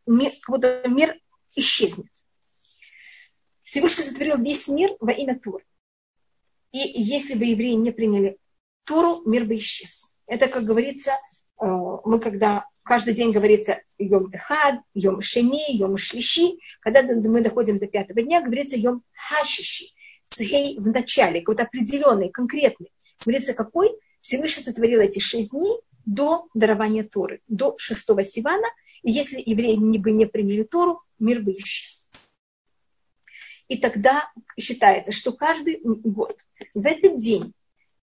[0.06, 0.32] мир,
[0.88, 1.20] мир
[1.56, 2.08] исчезнет.
[3.74, 5.64] Всевышний сотворил весь мир во имя Тур.
[6.72, 8.38] И если бы евреи не приняли
[8.84, 10.16] Туру, мир бы исчез.
[10.28, 11.14] Это, как говорится,
[11.60, 17.80] э, мы когда каждый день говорится Йом Эхад, Йом Шеми, Йом Шлиши, когда мы доходим
[17.80, 19.86] до пятого дня, говорится Йом Хашиши,
[20.26, 22.92] с Хей в начале, какой-то определенный, конкретный.
[23.26, 23.90] Говорится, какой?
[24.22, 28.68] Всевышний сотворил эти шесть дней до дарования Торы, до шестого Сивана,
[29.02, 32.03] и если евреи бы не приняли Тору, мир бы исчез.
[33.74, 36.38] И тогда считается, что каждый год
[36.76, 37.54] в этот день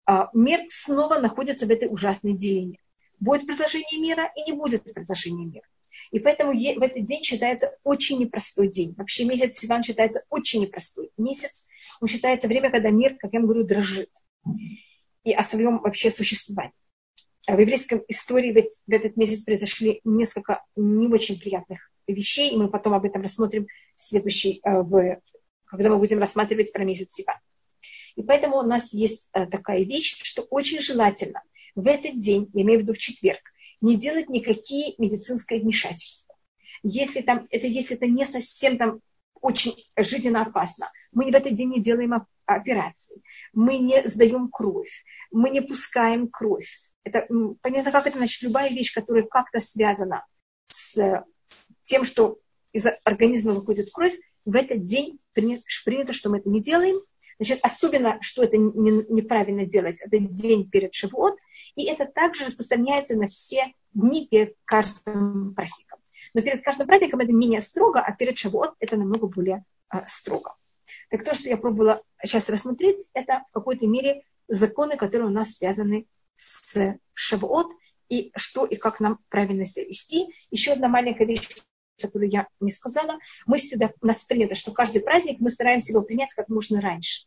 [0.04, 2.80] а, мир снова находится в этой ужасной дилемме.
[3.20, 5.68] Будет предложение мира и не будет предложения мира.
[6.10, 8.96] И поэтому в этот день считается очень непростой день.
[8.98, 11.68] Вообще месяц Сиван считается очень непростой месяц.
[12.00, 14.10] Он считается время, когда мир, как я говорю, дрожит.
[15.22, 16.74] И о своем вообще существовании.
[17.46, 22.68] А в еврейском истории в этот месяц произошли несколько не очень приятных вещей, и мы
[22.68, 25.20] потом об этом рассмотрим в следующий, э, в
[25.70, 27.36] когда мы будем рассматривать про месяц Сиван.
[28.16, 31.42] И поэтому у нас есть э, такая вещь, что очень желательно
[31.74, 33.40] в этот день, я имею в виду в четверг,
[33.80, 36.34] не делать никакие медицинские вмешательства.
[36.82, 39.00] Если там, это, если это не совсем там
[39.40, 45.50] очень жизненно опасно, мы в этот день не делаем операции, мы не сдаем кровь, мы
[45.50, 46.78] не пускаем кровь.
[47.04, 47.26] Это,
[47.62, 50.26] понятно, как это значит, любая вещь, которая как-то связана
[50.68, 51.24] с
[51.84, 52.38] тем, что
[52.72, 57.00] из организма выходит кровь, в этот день принято, что мы это не делаем.
[57.38, 61.36] Значит, особенно, что это не, неправильно делать, это день перед Шивот,
[61.74, 66.00] и это также распространяется на все дни перед каждым праздником.
[66.34, 70.54] Но перед каждым праздником это менее строго, а перед Шивот это намного более а, строго.
[71.08, 75.54] Так то, что я пробовала сейчас рассмотреть, это в какой-то мере законы, которые у нас
[75.54, 77.72] связаны с Шавуот,
[78.08, 80.26] и что и как нам правильно себя вести.
[80.50, 81.48] Еще одна маленькая вещь,
[82.00, 83.18] которую я не сказала.
[83.46, 87.26] Мы всегда, у нас принято, что каждый праздник мы стараемся его принять как можно раньше.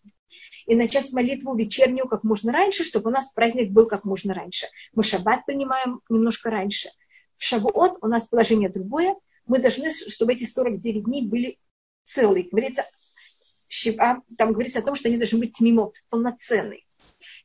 [0.65, 4.67] И начать молитву вечернюю как можно раньше, чтобы у нас праздник был как можно раньше.
[4.93, 6.89] Мы шаббат принимаем немножко раньше.
[7.35, 9.15] В Шавуот у нас положение другое.
[9.45, 11.59] Мы должны, чтобы эти 49 дней были
[12.03, 12.47] целые.
[12.49, 12.85] Говорится,
[14.37, 16.83] там говорится о том, что они должны быть мимот, полноценные.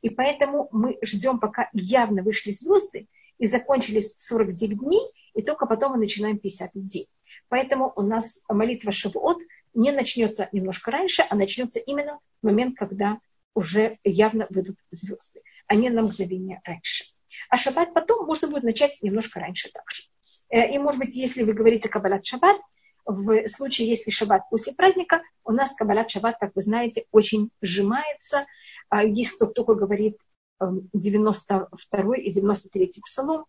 [0.01, 3.07] И поэтому мы ждем, пока явно вышли звезды,
[3.37, 5.01] и закончились 49 дней,
[5.33, 7.07] и только потом мы начинаем 50 день.
[7.49, 9.39] Поэтому у нас молитва Шавуот
[9.73, 13.19] не начнется немножко раньше, а начнется именно в момент, когда
[13.53, 17.05] уже явно выйдут звезды, а не на мгновение раньше.
[17.49, 20.03] А шаббат потом можно будет начать немножко раньше также.
[20.49, 22.57] Э, и, может быть, если вы говорите Каббалат Шаббат,
[23.05, 28.45] в случае, если шаббат после праздника, у нас Каббалат Шаббат, как вы знаете, очень сжимается.
[28.89, 30.17] А есть кто только говорит
[30.59, 33.45] 92 эм, и 93 псалом.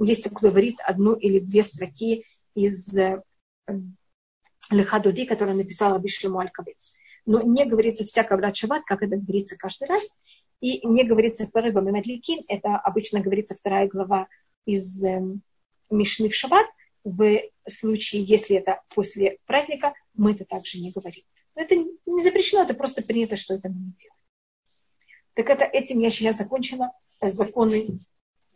[0.00, 2.24] Есть кто говорит одну или две строки
[2.54, 3.22] из э,
[4.70, 6.94] Лехадуди, которую написала Бишлему Алькавец.
[7.26, 10.18] Но не говорится вся Каббалат Шаббат, как это говорится каждый раз.
[10.60, 14.28] И не говорится Парыба Мемадликин, это обычно говорится вторая глава
[14.66, 15.20] из э,
[15.90, 16.66] Мишны в Шаббат–
[17.04, 21.22] в случае, если это после праздника, мы это также не говорим.
[21.54, 24.20] Но это не запрещено, это просто принято, что это мы не делаем.
[25.34, 28.00] Так это этим я сейчас закончила э, законы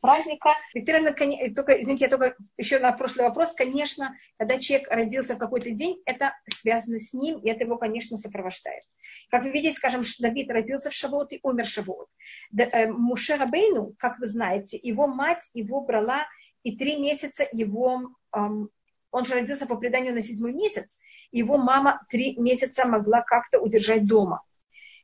[0.00, 0.50] праздника.
[0.74, 1.12] Виктория,
[1.54, 3.52] только, извините, я только еще на прошлый вопрос.
[3.52, 8.16] Конечно, когда человек родился в какой-то день, это связано с ним, и это его, конечно,
[8.16, 8.84] сопровождает.
[9.30, 12.08] Как вы видите, скажем, Давид родился в Шавуот и умер в Шавуот.
[12.56, 16.26] Э, Муше Рабейну, как вы знаете, его мать его брала
[16.62, 22.36] и три месяца его, он же родился по преданию на седьмой месяц, его мама три
[22.38, 24.42] месяца могла как-то удержать дома.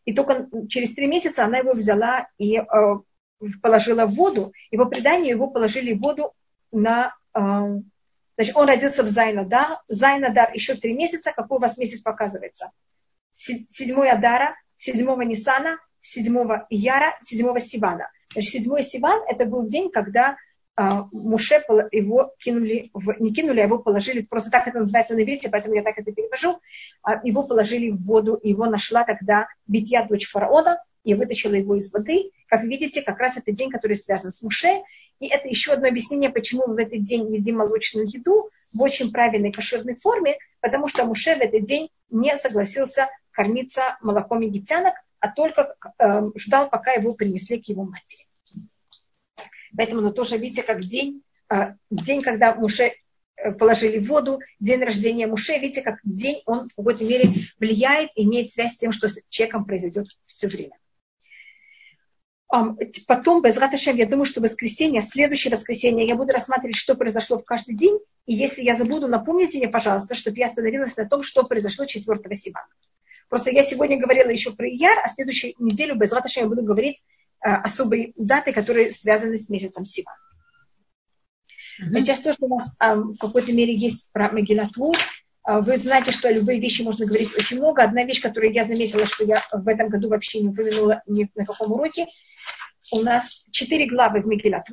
[0.04, 2.64] И только через три месяца она его взяла и э,
[3.62, 6.32] положила в воду, и по преданию его положили в воду
[6.72, 7.14] на...
[7.32, 9.78] Значит, он родился в Зайнадар.
[9.88, 11.32] Зайнадар еще три месяца.
[11.32, 12.70] Какой у вас месяц показывается?
[13.32, 18.10] Седьмой Адара, седьмого Нисана, седьмого Яра, седьмого Сивана.
[18.32, 20.36] Значит, седьмой Сиван– это был день, когда
[20.76, 21.62] а, Муше
[21.92, 25.74] его кинули, в, не кинули, а его положили, просто так это называется на иврите, поэтому
[25.74, 26.60] я так это перевожу,
[27.02, 31.92] а, его положили в воду, его нашла тогда Битья, дочь фараона, и вытащила его из
[31.92, 32.30] воды.
[32.48, 34.82] Как видите, как раз это день, который связан с Муше,
[35.20, 39.12] и это еще одно объяснение, почему мы в этот день едим молочную еду в очень
[39.12, 45.30] правильной кошерной форме, потому что Муше в этот день не согласился кормиться молоком египтянок, а
[45.30, 48.26] только э, ждал, пока его принесли к его матери.
[49.76, 52.92] Поэтому ну, тоже видите, как день, а, день, когда Муше
[53.36, 58.10] э, положили в воду, день рождения Муше, видите, как день, он в какой-то мере влияет,
[58.14, 60.76] имеет связь с тем, что с человеком произойдет все время.
[62.48, 67.44] Потом, без Раташем, я думаю, что воскресенье, следующее воскресенье, я буду рассматривать, что произошло в
[67.44, 67.98] каждый день.
[68.26, 72.34] И если я забуду, напомните мне, пожалуйста, чтобы я остановилась на том, что произошло 4
[72.34, 72.68] Сивана.
[73.28, 77.02] Просто я сегодня говорила еще про Ияр, а следующую неделю без Раташем я буду говорить
[77.44, 80.16] Э, особые даты, которые связаны с месяцем Сива.
[81.78, 82.00] Mm-hmm.
[82.00, 84.94] Сейчас то, что у нас в какой-то мере есть про Магилатву,
[85.46, 87.82] вы знаете, что любые вещи можно говорить очень много.
[87.82, 91.44] Одна вещь, которую я заметила, что я в этом году вообще не упомянула ни на
[91.44, 92.06] каком уроке,
[92.92, 94.66] у нас четыре главы в Мегилат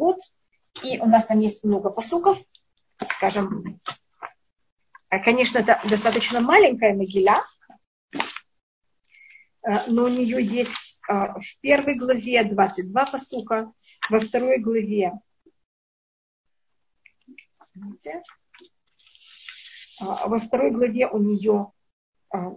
[0.83, 2.41] и у нас там есть много посуков,
[3.15, 3.81] скажем,
[5.09, 7.43] конечно, это достаточно маленькая Мегила,
[9.87, 13.71] но у нее есть а, в первой главе 22 посука,
[14.09, 15.11] во второй главе
[20.01, 21.71] а, во второй главе у нее
[22.33, 22.53] а,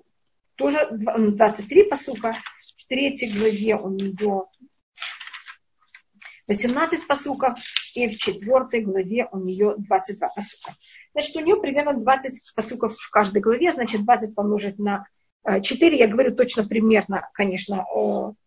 [0.56, 2.36] тоже 23 посука,
[2.76, 4.46] в третьей главе у нее
[6.48, 7.58] 18 посуков,
[7.94, 10.74] и в четвертой главе у нее 22 посука.
[11.12, 15.06] Значит, у нее примерно 20 посуков в каждой главе, значит, 20 помножить на
[15.44, 17.86] 4, я говорю точно примерно, конечно,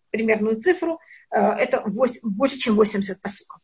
[0.09, 3.61] примерную цифру, это 8, больше, чем 80 посуков.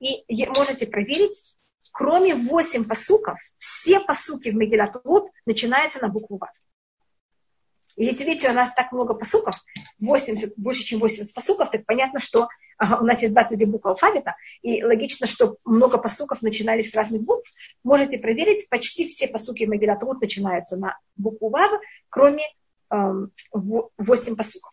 [0.00, 1.56] И можете проверить,
[1.98, 6.52] кроме 8 посуков, все посуки в Мегилат Рут начинаются на букву Вав.
[7.96, 9.56] И если видите, у нас так много посуков,
[9.98, 12.46] 80, больше, чем 80 посуков, так понятно, что
[13.00, 17.50] у нас есть 22 буквы алфавита, и логично, что много посуков начинались с разных букв.
[17.82, 21.80] Можете проверить, почти все посуки в Мегилат Рут начинаются на букву Вав,
[22.10, 22.44] кроме
[22.90, 24.72] эм, 8 посуков.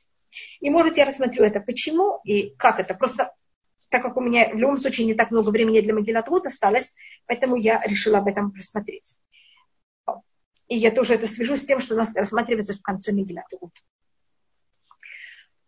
[0.59, 2.93] И можете я рассмотрю это, почему и как это.
[2.93, 3.33] Просто
[3.95, 6.93] так как у меня в любом случае не так много времени для Магилат Рут осталось,
[7.27, 9.15] поэтому я решила об этом просмотреть.
[10.67, 13.45] И я тоже это свяжу с тем, что у нас рассматривается в конце Мегилат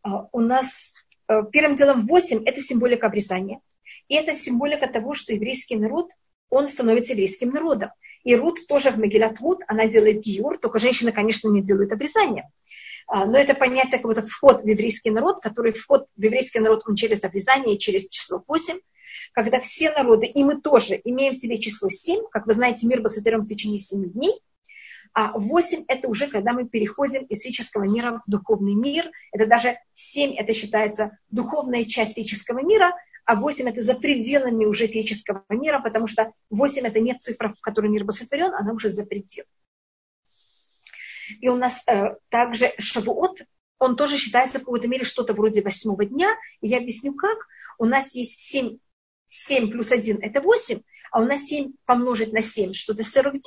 [0.04, 0.94] а, У нас
[1.30, 3.62] э, первым делом 8– это символика обрезания.
[4.10, 6.12] И это символика того, что еврейский народ,
[6.50, 7.92] он становится еврейским народом.
[8.26, 12.52] И Рут тоже в Мегилат Рут, она делает гиюр, только женщины, конечно, не делают обрезание.
[13.08, 16.84] А, но это понятие как будто вход в еврейский народ, который вход в еврейский народ,
[16.86, 18.80] он через обрезание через число 8,
[19.32, 23.02] когда все народы, и мы тоже имеем в себе число 7, как вы знаете, мир
[23.02, 24.34] был сотворен в течение 7 дней,
[25.14, 29.10] а 8– это уже когда мы переходим из физического мира в духовный мир.
[29.32, 32.94] Это даже 7– это считается духовная часть физического мира,
[33.26, 37.62] а 8– это за пределами уже физического мира, потому что 8– это не цифра, в
[37.62, 39.48] которой мир был сотворен, она уже за пределом.
[41.40, 43.42] И у нас э, также Шавуот,
[43.80, 46.36] он тоже считается в какой-то мере что-то вроде восьмого дня.
[46.62, 47.38] И я объясню как.
[47.78, 48.78] У нас есть 7,
[49.30, 53.44] 7 плюс 1– это 8, а у нас 7 помножить на 7, что это 49,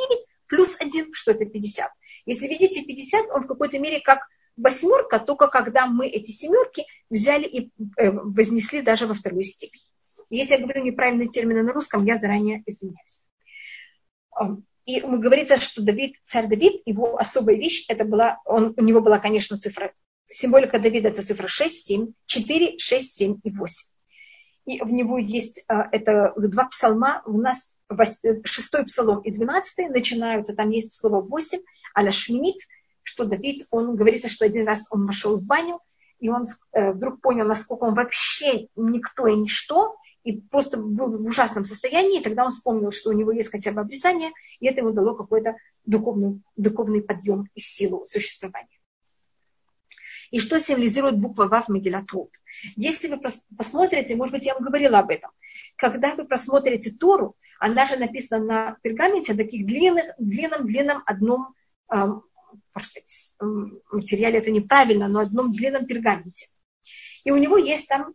[0.47, 1.91] плюс 1, что это 50.
[2.27, 4.21] Если видите 50, он в какой-то мере как
[4.57, 9.81] восьмерка, только когда мы эти семерки взяли и э, вознесли даже во вторую степень.
[10.29, 13.25] Если я говорю неправильные термины на русском, я заранее извиняюсь.
[14.91, 19.19] И говорится, что Давид, царь Давид, его особая вещь, это была, он, у него была,
[19.19, 19.93] конечно, цифра,
[20.29, 23.87] символика Давида это цифра 6, 7, 4, 6, 7 и 8.
[24.67, 27.77] И в него есть, а, это два псалма, у нас
[28.45, 31.61] шестой псалом и двенадцатый начинаются, там есть слово восемь,
[31.97, 32.57] аля шминит,
[33.03, 35.81] что Давид, он говорится, что один раз он вошел в баню,
[36.19, 41.27] и он э, вдруг понял, насколько он вообще никто и ничто, и просто был в
[41.27, 44.81] ужасном состоянии, и тогда он вспомнил, что у него есть хотя бы обрезание, и это
[44.81, 48.69] ему дало какой-то духовный, духовный подъем и силу существования.
[50.31, 52.31] И что символизирует буква Вав Мегилатрут?
[52.77, 53.21] Если вы
[53.57, 55.31] посмотрите, может быть, я вам говорила об этом,
[55.77, 61.55] когда вы просмотрите Тору, она же написана на пергаменте, таких длинных, длинном, длинном одном
[61.93, 62.23] эм,
[62.79, 63.37] сказать,
[63.91, 66.47] материале, это неправильно, но одном длинном пергаменте.
[67.25, 68.15] И у него есть там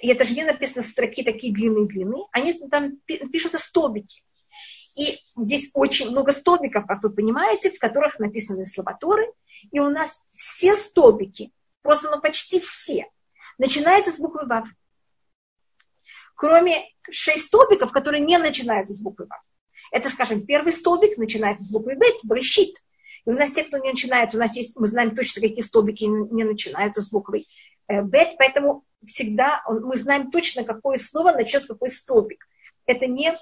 [0.00, 4.22] и это же не написано строки такие длинные-длинные, они там пишутся столбики.
[4.96, 9.32] И здесь очень много столбиков, как вы понимаете, в которых написаны слова Торы.
[9.72, 13.06] И у нас все столбики, просто ну почти все,
[13.58, 14.68] начинаются с буквы Вав.
[16.36, 19.40] Кроме шесть столбиков, которые не начинаются с буквы Вав.
[19.90, 22.82] Это, скажем, первый столбик начинается с буквы Бет, Брещит.
[23.26, 26.04] И у нас те, кто не начинает, у нас есть, мы знаем точно, какие столбики
[26.04, 27.48] не начинаются с буквой
[27.88, 32.46] э, Бет, поэтому всегда, мы знаем точно, какое слово начнет какой столбик.
[32.86, 33.36] Это не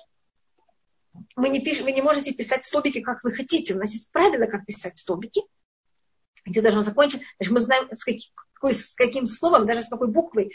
[1.36, 3.74] мы не пишем, вы не можете писать столбики, как вы хотите.
[3.74, 5.42] У нас есть правила, как писать столбики,
[6.44, 7.22] где должно закончить.
[7.36, 10.54] Значит, мы знаем, с, какой, с каким словом, даже с какой буквой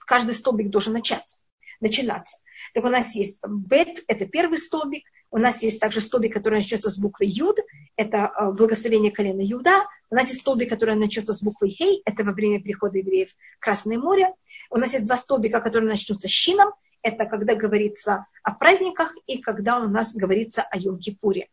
[0.00, 1.42] каждый столбик должен начаться,
[1.80, 2.38] начинаться.
[2.74, 5.04] Так у нас есть бет, это первый столбик.
[5.30, 7.58] У нас есть также столбик, который начнется с буквы юд,
[7.96, 9.86] это э, благословение колена Юда.
[10.12, 13.60] У нас есть столбик, который начнется с буквы Хей, это во время прихода евреев в
[13.60, 14.28] Красное море.
[14.68, 19.40] У нас есть два столбика, которые начнутся с Шином, это когда говорится о праздниках и
[19.40, 21.46] когда у нас говорится о Йом-Кипуре,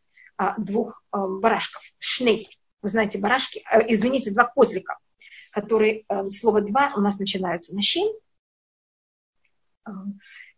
[0.58, 2.50] двух э, барашков, шней.
[2.82, 4.98] Вы знаете, барашки, э, извините, два козлика,
[5.52, 8.14] которые, слово два у нас начинаются на Шин.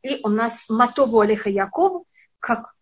[0.01, 2.05] И у нас Матову Алеха Яков,
[2.39, 2.73] как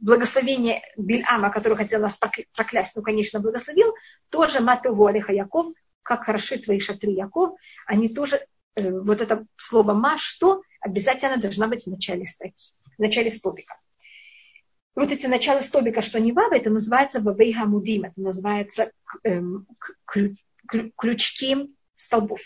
[0.00, 2.18] благословение Бильама, который хотел нас
[2.54, 3.94] проклясть, ну, конечно, благословил,
[4.30, 9.94] тоже Матову Алиха Яков, как хороши твои шатры Яков, они тоже, э, вот это слово
[9.94, 13.76] ма, что обязательно должна быть в начале строки, в начале столбика.
[14.94, 18.92] Вот эти начала столбика, что не вава, это называется вавейга мудим, это называется
[19.24, 19.66] эм,
[20.96, 22.40] ключки столбов.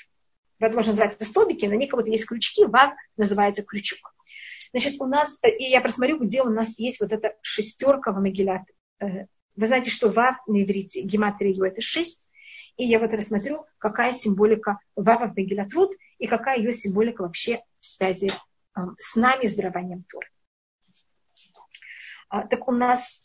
[0.59, 4.15] Возможно, называется столбики, на них вот есть крючки, вав называется крючок.
[4.73, 8.19] Значит, у нас, э, и я просмотрю, где у нас есть вот эта шестерка в
[8.19, 8.63] Амагилят.
[9.01, 12.31] Э, вы знаете, что вав на иврите, гематрия ее это шесть.
[12.77, 17.63] И я вот рассмотрю, какая символика вава в Мегилат Рут и какая ее символика вообще
[17.81, 20.29] в связи э, с нами, с дарованием Торы.
[22.29, 23.25] А, так у нас,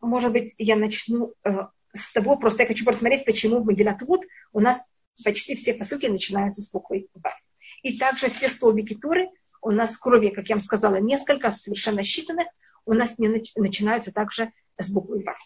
[0.00, 1.32] может быть, я начну
[1.94, 4.84] с того, просто я хочу посмотреть, почему в Мегилат Рут у нас
[5.24, 7.34] почти все посуки начинаются с буквы Вав.
[7.82, 9.28] И также все столбики Туры,
[9.62, 12.46] у нас крови, как я вам сказала, несколько совершенно считанных,
[12.84, 15.38] у нас не нач- начинаются также с буквы Вав.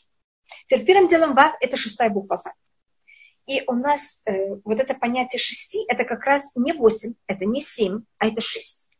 [0.66, 2.54] Теперь первым делом Вав– это шестая буква Вав.
[3.46, 7.60] И у нас э, вот это понятие шести, это как раз не восемь, это не
[7.60, 8.90] семь, а это шесть.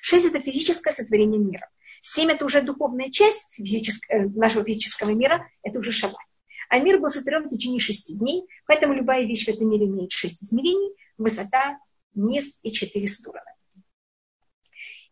[0.00, 1.68] Шесть– это физическое сотворение мира.
[2.02, 6.20] Семь– это уже духовная часть физического, э, нашего физического мира, это уже шаббат.
[6.68, 10.12] А мир был сотворен в течение шести дней, поэтому любая вещь в этом мире имеет
[10.12, 11.78] шесть измерений, высота,
[12.14, 13.50] низ и четыре стороны.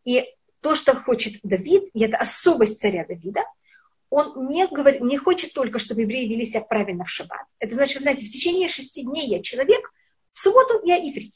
[0.05, 0.25] И
[0.61, 3.43] то, что хочет Давид, и это особость царя Давида,
[4.11, 7.47] он не, говорит, не хочет только, чтобы евреи вели себя правильно в шаббат.
[7.59, 9.93] Это значит, знаете, в течение шести дней я человек,
[10.33, 11.33] в субботу я еврей.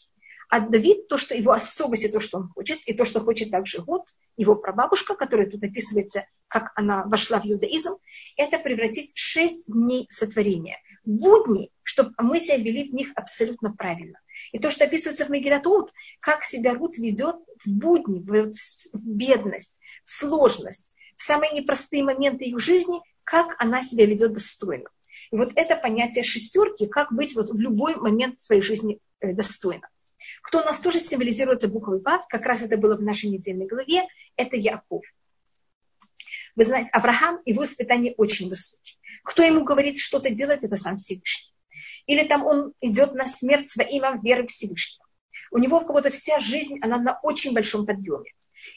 [0.48, 3.50] А Давид, то, что его особость, и то, что он хочет, и то, что хочет
[3.50, 4.04] также год,
[4.36, 7.96] его прабабушка, которая тут описывается, как она вошла в иудаизм,
[8.36, 10.78] это превратить шесть дней сотворения.
[11.04, 14.18] Будни, чтобы мы себя вели в них абсолютно правильно.
[14.52, 18.54] И то, что описывается в Мегилат Рут, как себя Рут ведет в будни, в
[18.94, 24.88] бедность, в сложность, в самые непростые моменты их жизни, как она себя ведет достойно.
[25.30, 29.88] И вот это понятие шестерки, как быть вот в любой момент своей жизни э, достойно.
[30.42, 34.04] Кто у нас тоже символизируется буквой Вав, как раз это было в нашей недельной главе,
[34.36, 35.02] это Яков.
[36.56, 38.96] Вы знаете, Авраам, его испытания очень высокие.
[39.22, 41.52] Кто ему говорит что-то делать, это сам Всевышний.
[42.08, 45.06] Или там он идет на смерть во имя веры Всевышнего.
[45.52, 48.32] У него как будто вся жизнь, она на очень большом подъеме.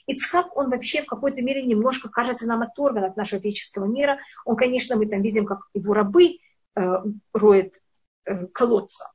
[0.06, 4.20] Ицхак, он вообще в какой-то мере немножко кажется нам оторван от нашего физического мира.
[4.46, 6.38] Он, конечно, мы там видим, как его рабы
[6.76, 6.82] э,
[7.34, 7.74] роют
[8.26, 9.12] э, колодца.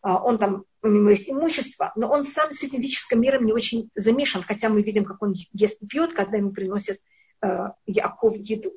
[0.00, 3.52] А, он там, у него есть имущество, но он сам с этим физическим миром не
[3.52, 6.98] очень замешан, хотя мы видим, как он ест пьет, когда ему приносят
[7.42, 8.72] э, Яков еду.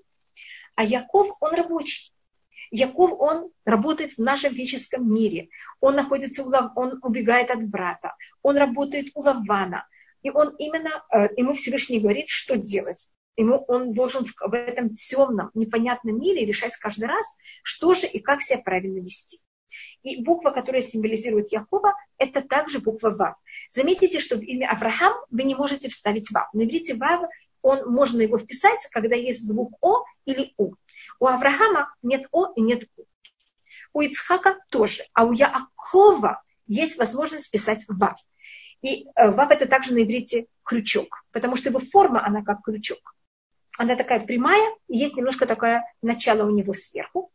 [0.75, 2.13] А Яков, он рабочий.
[2.71, 5.49] Яков, он работает в нашем физическом мире.
[5.79, 6.71] Он находится, у Лав...
[6.75, 8.15] он убегает от брата.
[8.41, 9.87] Он работает у Лавана.
[10.21, 13.07] И он именно, э, ему Всевышний говорит, что делать.
[13.37, 17.25] Ему он должен в этом темном, непонятном мире решать каждый раз,
[17.63, 19.39] что же и как себя правильно вести.
[20.01, 23.35] И буква, которая символизирует Якова, это также буква Вав.
[23.69, 26.53] Заметите, что в имя Авраам вы не можете вставить Вав.
[26.53, 27.29] На иврите Вав,
[27.61, 30.73] он, можно его вписать, когда есть звук О или У.
[31.19, 33.03] У Авраама нет О и нет У.
[33.93, 35.03] У Ицхака тоже.
[35.13, 38.17] А у Яакова есть возможность вписать Вав.
[38.81, 43.15] И э, Вав это также на иврите крючок, потому что его форма, она как крючок.
[43.77, 47.31] Она такая прямая, есть немножко такое начало у него сверху.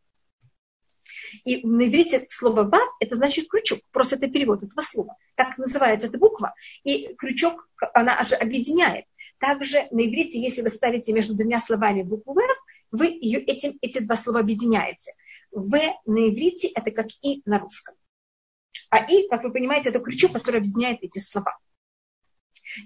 [1.45, 3.81] И на иврите слово «бав»– это значит крючок.
[3.91, 5.17] Просто это перевод этого слова.
[5.35, 6.55] Так называется эта буква.
[6.85, 9.07] И крючок, она же объединяет.
[9.39, 12.41] Также на иврите, если вы ставите между двумя словами букву «в»,
[12.95, 15.13] вы ее, этим, эти два слова объединяете.
[15.51, 15.77] «В»
[16.07, 17.97] на иврите– это как «и» на русском.
[18.91, 21.59] А «и», как вы понимаете, это крючок, который объединяет эти слова.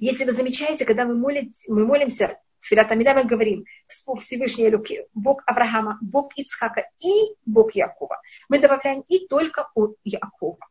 [0.01, 5.43] Если вы замечаете, когда мы, молите, мы молимся Тфилат Амида мы говорим, Всевышний Люки, Бог
[5.47, 8.21] Авраама, Бог Ицхака и Бог Якова.
[8.49, 10.67] Мы добавляем и только у Якова.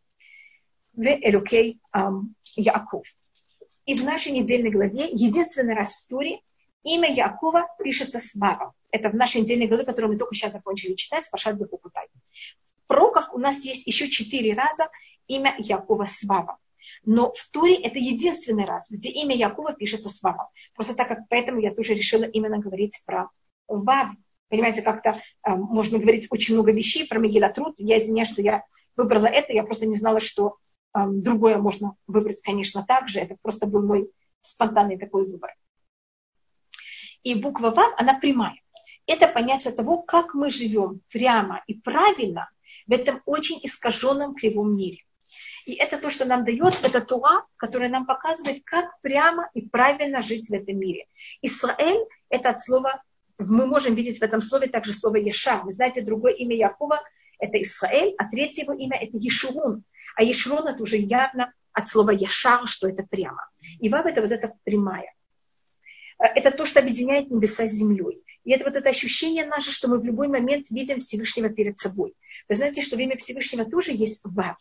[0.93, 1.79] В Элюкей
[2.55, 3.05] Яков.
[3.85, 6.41] И в нашей недельной главе единственный раз в туре
[6.83, 8.73] имя Якова пишется с Вавом.
[8.97, 12.07] Это в нашей недельной главе, которую мы только сейчас закончили читать, Пашат Бехукутай.
[12.83, 14.89] В пророках у нас есть еще четыре раза
[15.27, 16.57] имя Якова с Вавом.
[17.05, 20.19] Но в Туре это единственный раз, где имя Якова пишется с.
[20.73, 23.29] Просто так как поэтому я тоже решила именно говорить про
[23.67, 24.09] Вав.
[24.49, 25.09] Понимаете, как-то
[25.45, 27.75] э, можно говорить очень много вещей про Мегила Труд.
[27.77, 28.63] Я извиняюсь, что я
[28.95, 30.55] выбрала это, я просто не знала, что
[30.95, 33.19] э, другое можно выбрать, конечно, так же.
[33.19, 34.09] Это просто был мой
[34.41, 35.53] спонтанный такой выбор.
[37.23, 38.55] И буква Вав, она прямая.
[39.07, 42.49] Это понятие того, как мы живем прямо и правильно
[42.85, 45.03] в этом очень искаженном кривом мире.
[45.65, 50.21] И это то, что нам дает, это Туа, которая нам показывает, как прямо и правильно
[50.21, 51.07] жить в этом мире.
[51.41, 53.03] Исраэль– это от слова,
[53.37, 55.63] мы можем видеть в этом слове также слово Ешар.
[55.63, 57.01] Вы знаете, другое имя Якова–
[57.39, 59.83] это Исраэль, а третье его имя– это Ешурун.
[60.15, 63.49] А Ешурун– это уже явно от слова Яшар, что это прямо.
[63.79, 65.13] И Вав– это вот это прямая.
[66.17, 68.23] Это то, что объединяет небеса с землей.
[68.47, 72.15] И это вот это ощущение наше, что мы в любой момент видим Всевышнего перед собой.
[72.47, 74.55] Вы знаете, что в имя Всевышнего тоже есть Вав.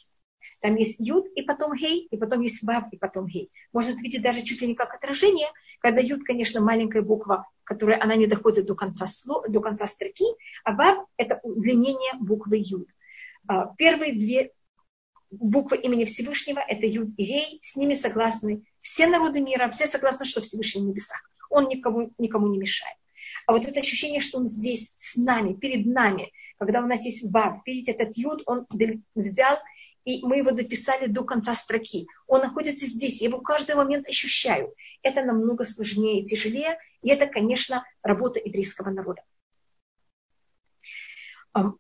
[0.61, 3.53] Там есть юд и потом гей, и потом есть вав и потом гей.
[3.72, 5.47] Можно это видеть даже чуть ли не как отражение,
[5.78, 10.24] когда юд, конечно, маленькая буква, которая она не доходит до конца, слова, до конца строки,
[10.64, 12.89] а вав– это удлинение буквы юд.
[13.47, 14.51] А, первые две
[15.30, 20.24] буквы имени Всевышнего– это юд и гей, с ними согласны все народы мира, все согласны,
[20.24, 21.30] что Всевышний в небесах.
[21.51, 22.97] Он никому, никому не мешает.
[23.46, 27.30] А вот это ощущение, что он здесь с нами, перед нами, когда у нас есть
[27.30, 28.66] вав, видите, этот юд, он
[29.14, 29.58] взял
[30.06, 32.06] и мы его дописали до конца строки.
[32.28, 34.72] Он находится здесь, я его каждый момент ощущаю.
[35.02, 39.22] Это намного сложнее и тяжелее, и это, конечно, работа еврейского народа.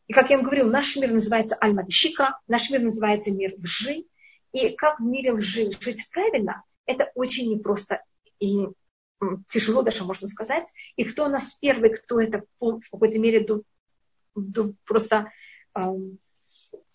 [0.08, 4.04] И как я вам говорил, наш мир называется Аль-Мадшика, наш мир называется мир лжи.
[4.52, 8.02] И как в мире лжи жить правильно, это очень непросто
[8.40, 8.66] и
[9.48, 10.70] тяжело даже, можно сказать.
[10.96, 13.62] И кто у нас первый, кто это в какой-то мере до,
[14.34, 15.32] до просто
[15.74, 16.18] эм,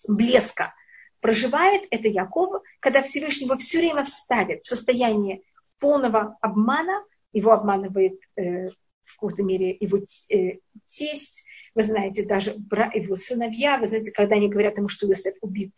[0.08, 0.74] блеска
[1.20, 5.42] проживает, это Яков, когда Всевышний его все время вставит в состояние
[5.80, 7.04] полного обмана,
[7.34, 8.70] его обманывает э,
[9.06, 10.00] в какой-то мере его
[10.30, 15.36] э, тесть, вы знаете, даже его сыновья, вы знаете, когда они говорят ему, что Иосиф
[15.42, 15.78] убит, э,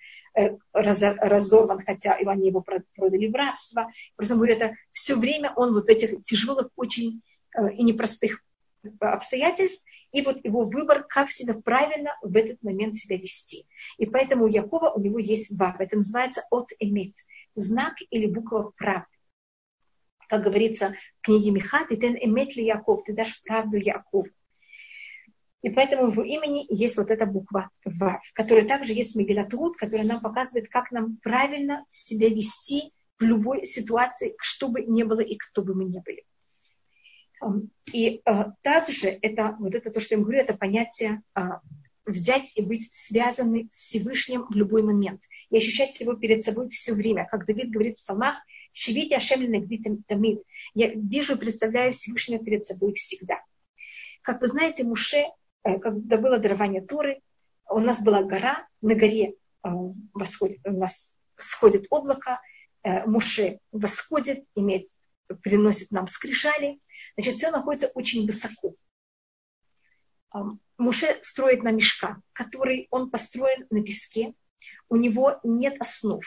[0.74, 3.92] разорван, хотя они его продали в рабство.
[4.16, 7.22] Просто говорю, это все время он вот в этих тяжелых очень
[7.56, 8.44] э, и непростых
[9.00, 13.66] обстоятельств, и вот его выбор, как себя правильно в этот момент себя вести.
[13.98, 15.80] И поэтому у Якова у него есть вав.
[15.80, 17.16] Это называется от эмит.
[17.56, 19.08] Знак или буква правды.
[20.30, 24.28] Как говорится в книге Миха, ты тен эмет ли Яков, ты дашь правду Якову.
[25.64, 30.20] И поэтому в имени есть вот эта буква В, которая также есть Мегилатруд, которая нам
[30.20, 35.64] показывает, как нам правильно себя вести в любой ситуации, что бы ни было и кто
[35.64, 36.26] бы мы ни были.
[37.94, 41.62] И а, также это, вот это то, что я говорю, это понятие а,
[42.06, 45.22] взять и быть связаны с Всевышним в любой момент.
[45.50, 47.26] И ощущать его перед собой все время.
[47.32, 48.36] Как Давид говорит в псалмах,
[48.74, 49.42] «Шевите Ашем
[50.08, 50.42] тамид».
[50.74, 53.40] Я вижу, представляю Всевышнего перед собой всегда.
[54.24, 57.22] Как вы знаете, Муше Э, когда было дарование Торы,
[57.70, 59.70] у нас была гора, на горе э,
[60.14, 62.42] восходит, у нас сходит облако,
[62.84, 64.88] э, Муше восходит, имеет,
[65.42, 66.80] приносит нам скрижали.
[67.16, 68.76] Значит, все находится очень высоко.
[70.78, 74.34] Муше строит на мешка, который он построен на песке.
[74.90, 76.22] У него нет основ.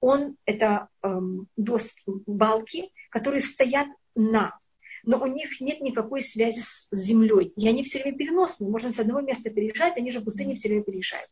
[0.00, 4.58] Он это эм, доски, балки, которые стоят на
[5.04, 7.52] но у них нет никакой связи с землей.
[7.56, 8.70] И они все время переносные.
[8.70, 11.30] Можно с одного места переезжать, они же в пустыне все время переезжают.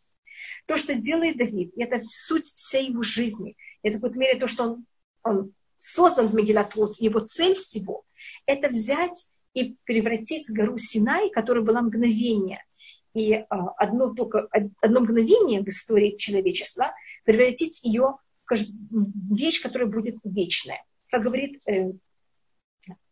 [0.66, 3.56] То, что делает Давид, это суть всей его жизни.
[3.82, 4.86] Это какой-то мере то, что он,
[5.22, 8.04] он создан в Мегилатрот, его цель всего,
[8.46, 12.64] это взять и превратить гору Синай, которая была мгновение,
[13.14, 14.48] и а, одно, только,
[14.80, 16.92] одно мгновение в истории человечества,
[17.24, 20.84] превратить ее в вещь, которая будет вечная.
[21.10, 21.62] Как говорит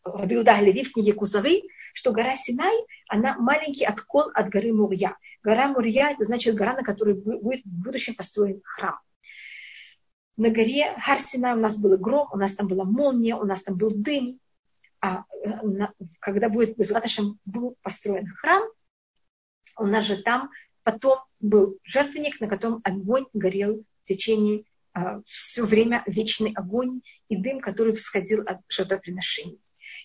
[0.04, 2.74] Рабиуда Леви в книге Кузовы, что гора Синай,
[3.08, 5.16] она маленький откол от горы Мурья.
[5.42, 8.98] Гора Мурья– это значит гора, на которой будет в будущем построен храм.
[10.36, 13.62] На горе Хар Синай у нас был гром, у нас там была молния, у нас
[13.62, 14.40] там был дым.
[15.00, 15.86] А э,
[16.18, 16.92] когда будет без
[17.44, 18.64] был построен храм,
[19.76, 20.50] у нас же там
[20.82, 27.36] потом был жертвенник, на котором огонь горел в течение а, все время вечный огонь и
[27.36, 29.60] дым, который всходил от жертвоприношений.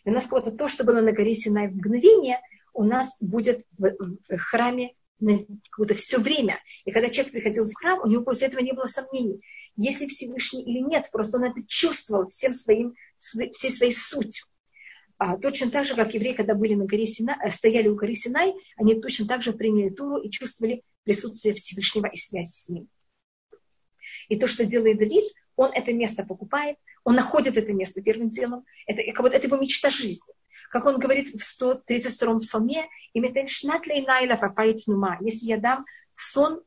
[0.05, 2.39] У нас вот то, что было на горе Синай в мгновение,
[2.73, 3.91] у нас будет в,
[4.29, 4.93] в храме
[5.71, 6.59] как все время.
[6.85, 9.41] И когда человек приходил в храм, у него после этого не было сомнений,
[9.75, 11.09] есть ли Всевышний или нет.
[11.11, 14.45] Просто он это чувствовал всем своим, всей своей сутью.
[15.17, 18.15] А, точно так же, как евреи, когда были на горе Синай, э, стояли у горы
[18.15, 22.87] Синай, они точно так же приняли Туру и чувствовали присутствие Всевышнего и связь с ним.
[24.29, 25.25] И то, что делает Давид,
[25.59, 28.63] он это место покупает, он находит это место первым делом.
[28.87, 30.33] Это, как будто это его мечта жизни.
[30.71, 35.85] Как он говорит в 132-м псалме, если я дам
[36.15, 36.61] сон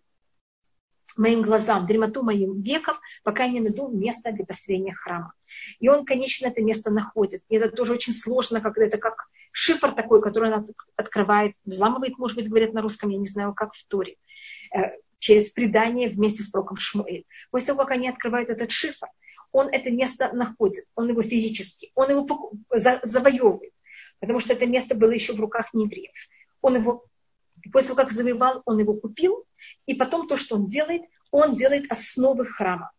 [1.17, 5.33] моим глазам, дремоту моим веков, пока я не найду место для построения храма.
[5.81, 7.43] И он, конечно, это место находит.
[7.49, 12.37] И это тоже очень сложно, когда это как шифр такой, который он открывает, взламывает, может
[12.37, 14.17] быть, говорят на русском, я не знаю, как в Торе,
[14.77, 17.25] э, через предание вместе с пророком Шмуэль.
[17.53, 19.07] После того, как они открывают этот шифр,
[19.53, 23.73] он это место находит, он его физически, он его завоевывает,
[24.19, 26.29] потому что это место было еще в руках неевреев.
[26.61, 27.05] Он его,
[27.73, 29.45] после того, как завоевал, он его купил,
[29.87, 32.91] и потом то, что он делает, он делает основы храма.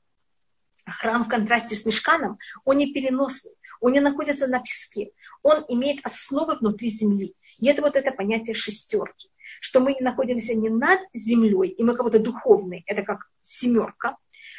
[0.85, 3.51] Храм в контрасте с мешканом, он не переносный,
[3.81, 5.11] он не находится на песке,
[5.41, 7.35] он имеет основы внутри земли.
[7.59, 9.29] И это вот это понятие шестерки,
[9.63, 14.17] что мы находимся не над землей, и мы как будто духовные, это как семерка,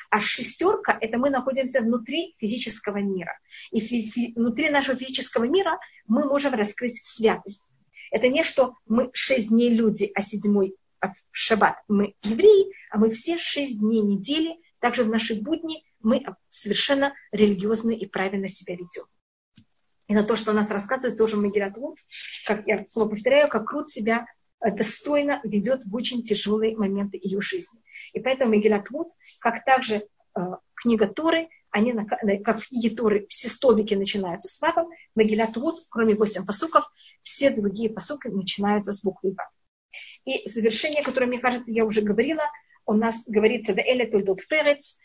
[0.08, 3.38] а шестерка– это мы находимся внутри физического мира.
[3.70, 7.70] И фи- фи- внутри нашего физического мира мы можем раскрыть святость.
[8.10, 13.10] Это не что мы шесть дней люди, а седьмой а шаббат мы евреи, а мы
[13.10, 19.04] все шесть дней недели, также в наши будни мы совершенно религиозно и правильно себя ведем.
[20.08, 21.98] И на то, что у нас рассказывает, тоже Магиратвуд,
[22.46, 24.26] как я снова повторяю, как крут себя
[24.70, 27.80] достойно ведет в очень тяжелые моменты ее жизни.
[28.12, 29.08] И поэтому Мегилат Вуд,
[29.40, 30.06] как также
[30.36, 30.40] э,
[30.74, 31.92] книга Торы, они,
[32.44, 36.84] как в книге Торы, все столбики начинаются с Вавом, Мегилат Вуд, кроме восемь посуков,
[37.22, 39.48] все другие посуки начинаются с буквы Вав.
[40.24, 42.44] И завершение, которое, мне кажется, я уже говорила,
[42.86, 44.98] у нас говорится в Эле Тульдот Перец,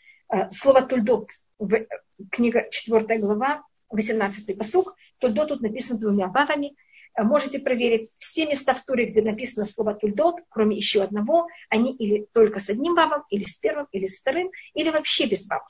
[0.50, 1.86] слово Тульдот, в,
[2.30, 6.76] книга 4 глава, 18 посук, Тульдот тут написан двумя вавами,
[7.18, 12.26] можете проверить все места в Туре, где написано слово тульдот, кроме еще одного, они или
[12.32, 15.68] только с одним вавом, или с первым, или с вторым, или вообще без вавов.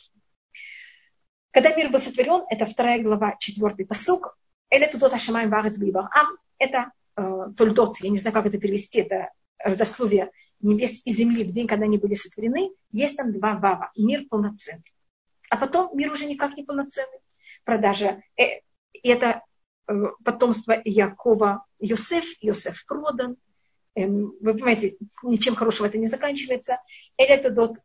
[1.51, 4.37] Когда мир был сотворен, это вторая глава, четвертый посук,
[4.71, 9.31] Эле тудот ашамаем варец ам, это э, тульдот, я не знаю, как это перевести, это
[9.59, 10.31] родословие
[10.61, 14.85] небес и земли в день, когда они были сотворены, есть там два вава, мир полноценный.
[15.49, 17.19] А потом мир уже никак не полноценный.
[17.65, 18.61] Продажа, э,
[19.03, 19.41] это э,
[20.25, 23.37] потомство Якова Йосеф, Йосеф продан.
[23.95, 26.79] Эм, вы понимаете, ничем хорошего это не заканчивается.
[27.17, 27.79] Эль это дот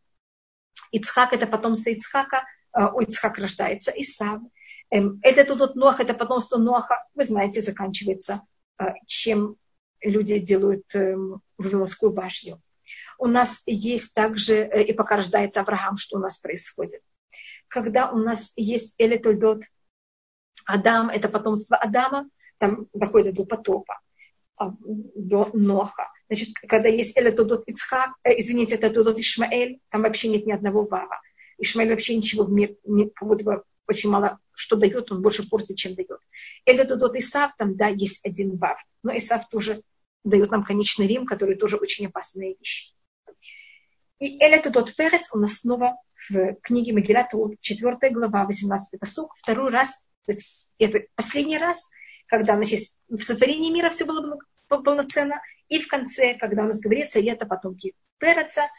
[0.91, 4.41] Ицхак, это потомство Ицхака, э, у Ицхак рождается Исав.
[4.91, 8.41] Эм, это тот Ноах, это потомство Ноаха, вы знаете, заканчивается,
[8.79, 9.57] э, чем
[10.01, 12.61] люди делают эм, Вавилонскую башню.
[13.17, 17.01] У нас есть также, э, и пока рождается Авраам, что у нас происходит.
[17.67, 19.63] Когда у нас есть Элитольдот,
[20.65, 23.99] Адам, это потомство Адама, там доходит до потопа,
[24.57, 24.71] а,
[25.15, 26.11] до Ноха.
[26.27, 30.85] Значит, когда есть Элитольдот Ицхак, э, извините, это Тодот Ишмаэль, там вообще нет ни одного
[30.85, 31.21] вава.
[31.57, 35.47] Ишмаэль вообще ничего в мир, не, как будто бы очень мало что дает, он больше
[35.47, 36.19] портит, чем дает.
[36.65, 39.81] Элитольдот Исав, там, да, есть один вав, но Исав тоже
[40.23, 42.93] дает нам конечный Рим, который тоже очень опасная вещь.
[44.19, 45.97] И Эля тот Ферец у нас снова
[46.29, 51.89] в книге Магилат, 4 глава, 18 посук, второй раз, это последний раз,
[52.27, 57.19] когда значит, в сотворении мира все было полноценно, и в конце, когда у нас говорится,
[57.19, 58.69] и это потомки Переца,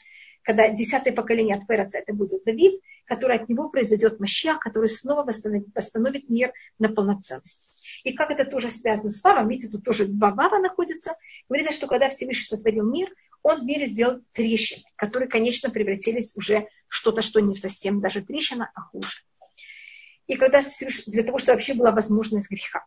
[0.42, 5.24] когда десятое поколение от Переца, это будет Давид, который от него произойдет Мащах, который снова
[5.24, 7.68] восстановит, восстановит мир на полноценность.
[8.04, 11.14] И как это тоже связано с Вавом, видите, тут тоже два Вава находятся.
[11.48, 13.08] Говорится, что когда Всевышний сотворил мир,
[13.42, 18.22] он в мире сделал трещины, которые, конечно, превратились уже в что-то, что не совсем даже
[18.22, 19.25] трещина, а хуже.
[20.26, 20.60] И когда
[21.06, 22.84] для того, чтобы вообще была возможность греха.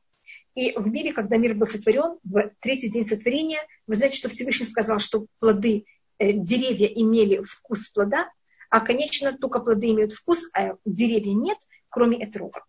[0.56, 4.66] И в мире, когда мир был сотворен, в третий день сотворения, вы знаете, что Всевышний
[4.66, 5.86] сказал, что плоды,
[6.18, 8.30] э, деревья имели вкус плода,
[8.70, 11.58] а, конечно, только плоды имеют вкус, а деревья нет,
[11.90, 12.64] кроме этрога.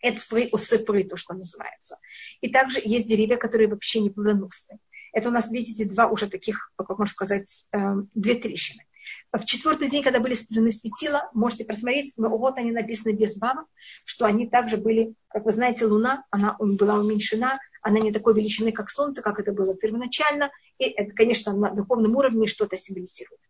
[0.00, 1.98] Эцпры, осыпры, то, что называется.
[2.40, 4.78] И также есть деревья, которые вообще не плодоносны.
[5.12, 8.84] Это у нас, видите, два уже таких, как можно сказать, эм, две трещины.
[9.32, 13.66] В четвертый день, когда были стороны светила, можете просмотреть, но вот они написаны без вавов,
[14.04, 18.72] что они также были, как вы знаете, Луна, она была уменьшена, она не такой величины,
[18.72, 23.40] как Солнце, как это было первоначально, и это, конечно, на духовном уровне что-то символизирует.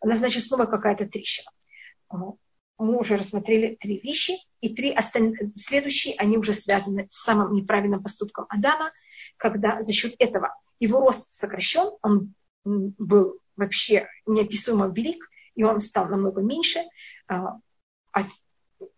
[0.00, 1.50] Она, значит, снова какая-то трещина.
[2.10, 8.02] Мы уже рассмотрели три вещи, и три остальные, следующие, они уже связаны с самым неправильным
[8.02, 8.92] поступком Адама,
[9.36, 16.08] когда за счет этого его рост сокращен, он был вообще неописуемо велик, и он стал
[16.08, 16.80] намного меньше.
[17.28, 17.58] А,
[18.12, 18.24] а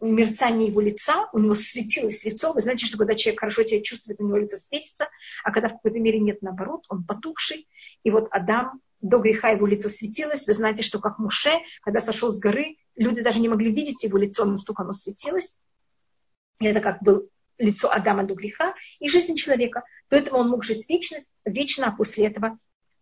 [0.00, 2.52] мерцание его лица, у него светилось лицо.
[2.52, 5.08] Вы знаете, что когда человек хорошо себя чувствует, у него лицо светится,
[5.44, 7.68] а когда в какой-то мере нет наоборот, он потухший.
[8.04, 10.46] И вот Адам, до греха его лицо светилось.
[10.46, 11.50] Вы знаете, что как Муше,
[11.82, 15.56] когда сошел с горы, люди даже не могли видеть его лицо, настолько оно светилось.
[16.60, 17.28] И это как был
[17.58, 19.82] лицо Адама до греха и жизнь человека.
[20.08, 22.58] До этого он мог жить вечность, вечно, а после этого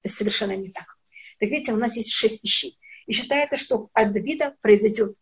[0.06, 0.96] совершенно не так.
[1.40, 2.78] Так видите, у нас есть шесть вещей.
[3.06, 5.16] И считается, что от Давида произойдет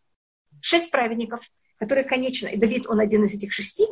[0.61, 1.41] шесть праведников,
[1.77, 3.85] которые, конечно, и Давид, он один из этих шести,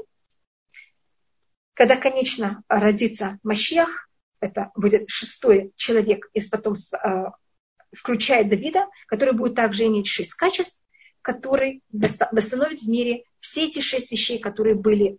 [1.74, 4.10] когда, конечно, родится Машиах,
[4.40, 10.82] это будет шестой человек из потомства, э, включая Давида, который будет также иметь шесть качеств,
[11.22, 15.18] который восстановит в мире все эти шесть вещей, которые были,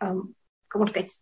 [0.00, 0.34] эм,
[0.68, 1.18] как можно сказать,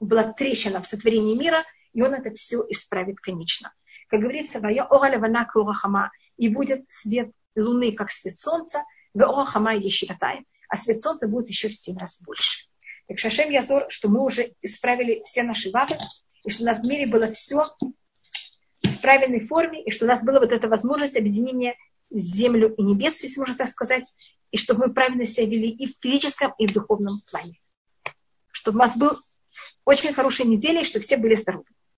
[0.00, 3.72] была трещина в сотворении мира, и он это все исправит конечно.
[4.08, 8.82] Как говорится, «Вая оралевана хама» и будет свет луны, как свет солнца,
[9.14, 12.66] в орахама ешиватай, а свет солнца будет еще в семь раз больше.
[13.08, 15.96] Так Шашем Язор, что мы уже исправили все наши вады,
[16.44, 17.62] и что у нас в мире было все
[18.82, 21.76] в правильной форме, и что у нас была вот эта возможность объединения
[22.10, 24.12] землю и небес, если можно так сказать,
[24.50, 27.60] и чтобы мы правильно себя вели и в физическом, и в духовном плане.
[28.52, 29.18] Чтобы у нас был
[29.84, 31.66] очень хорошая неделя, и чтобы все были здоровы.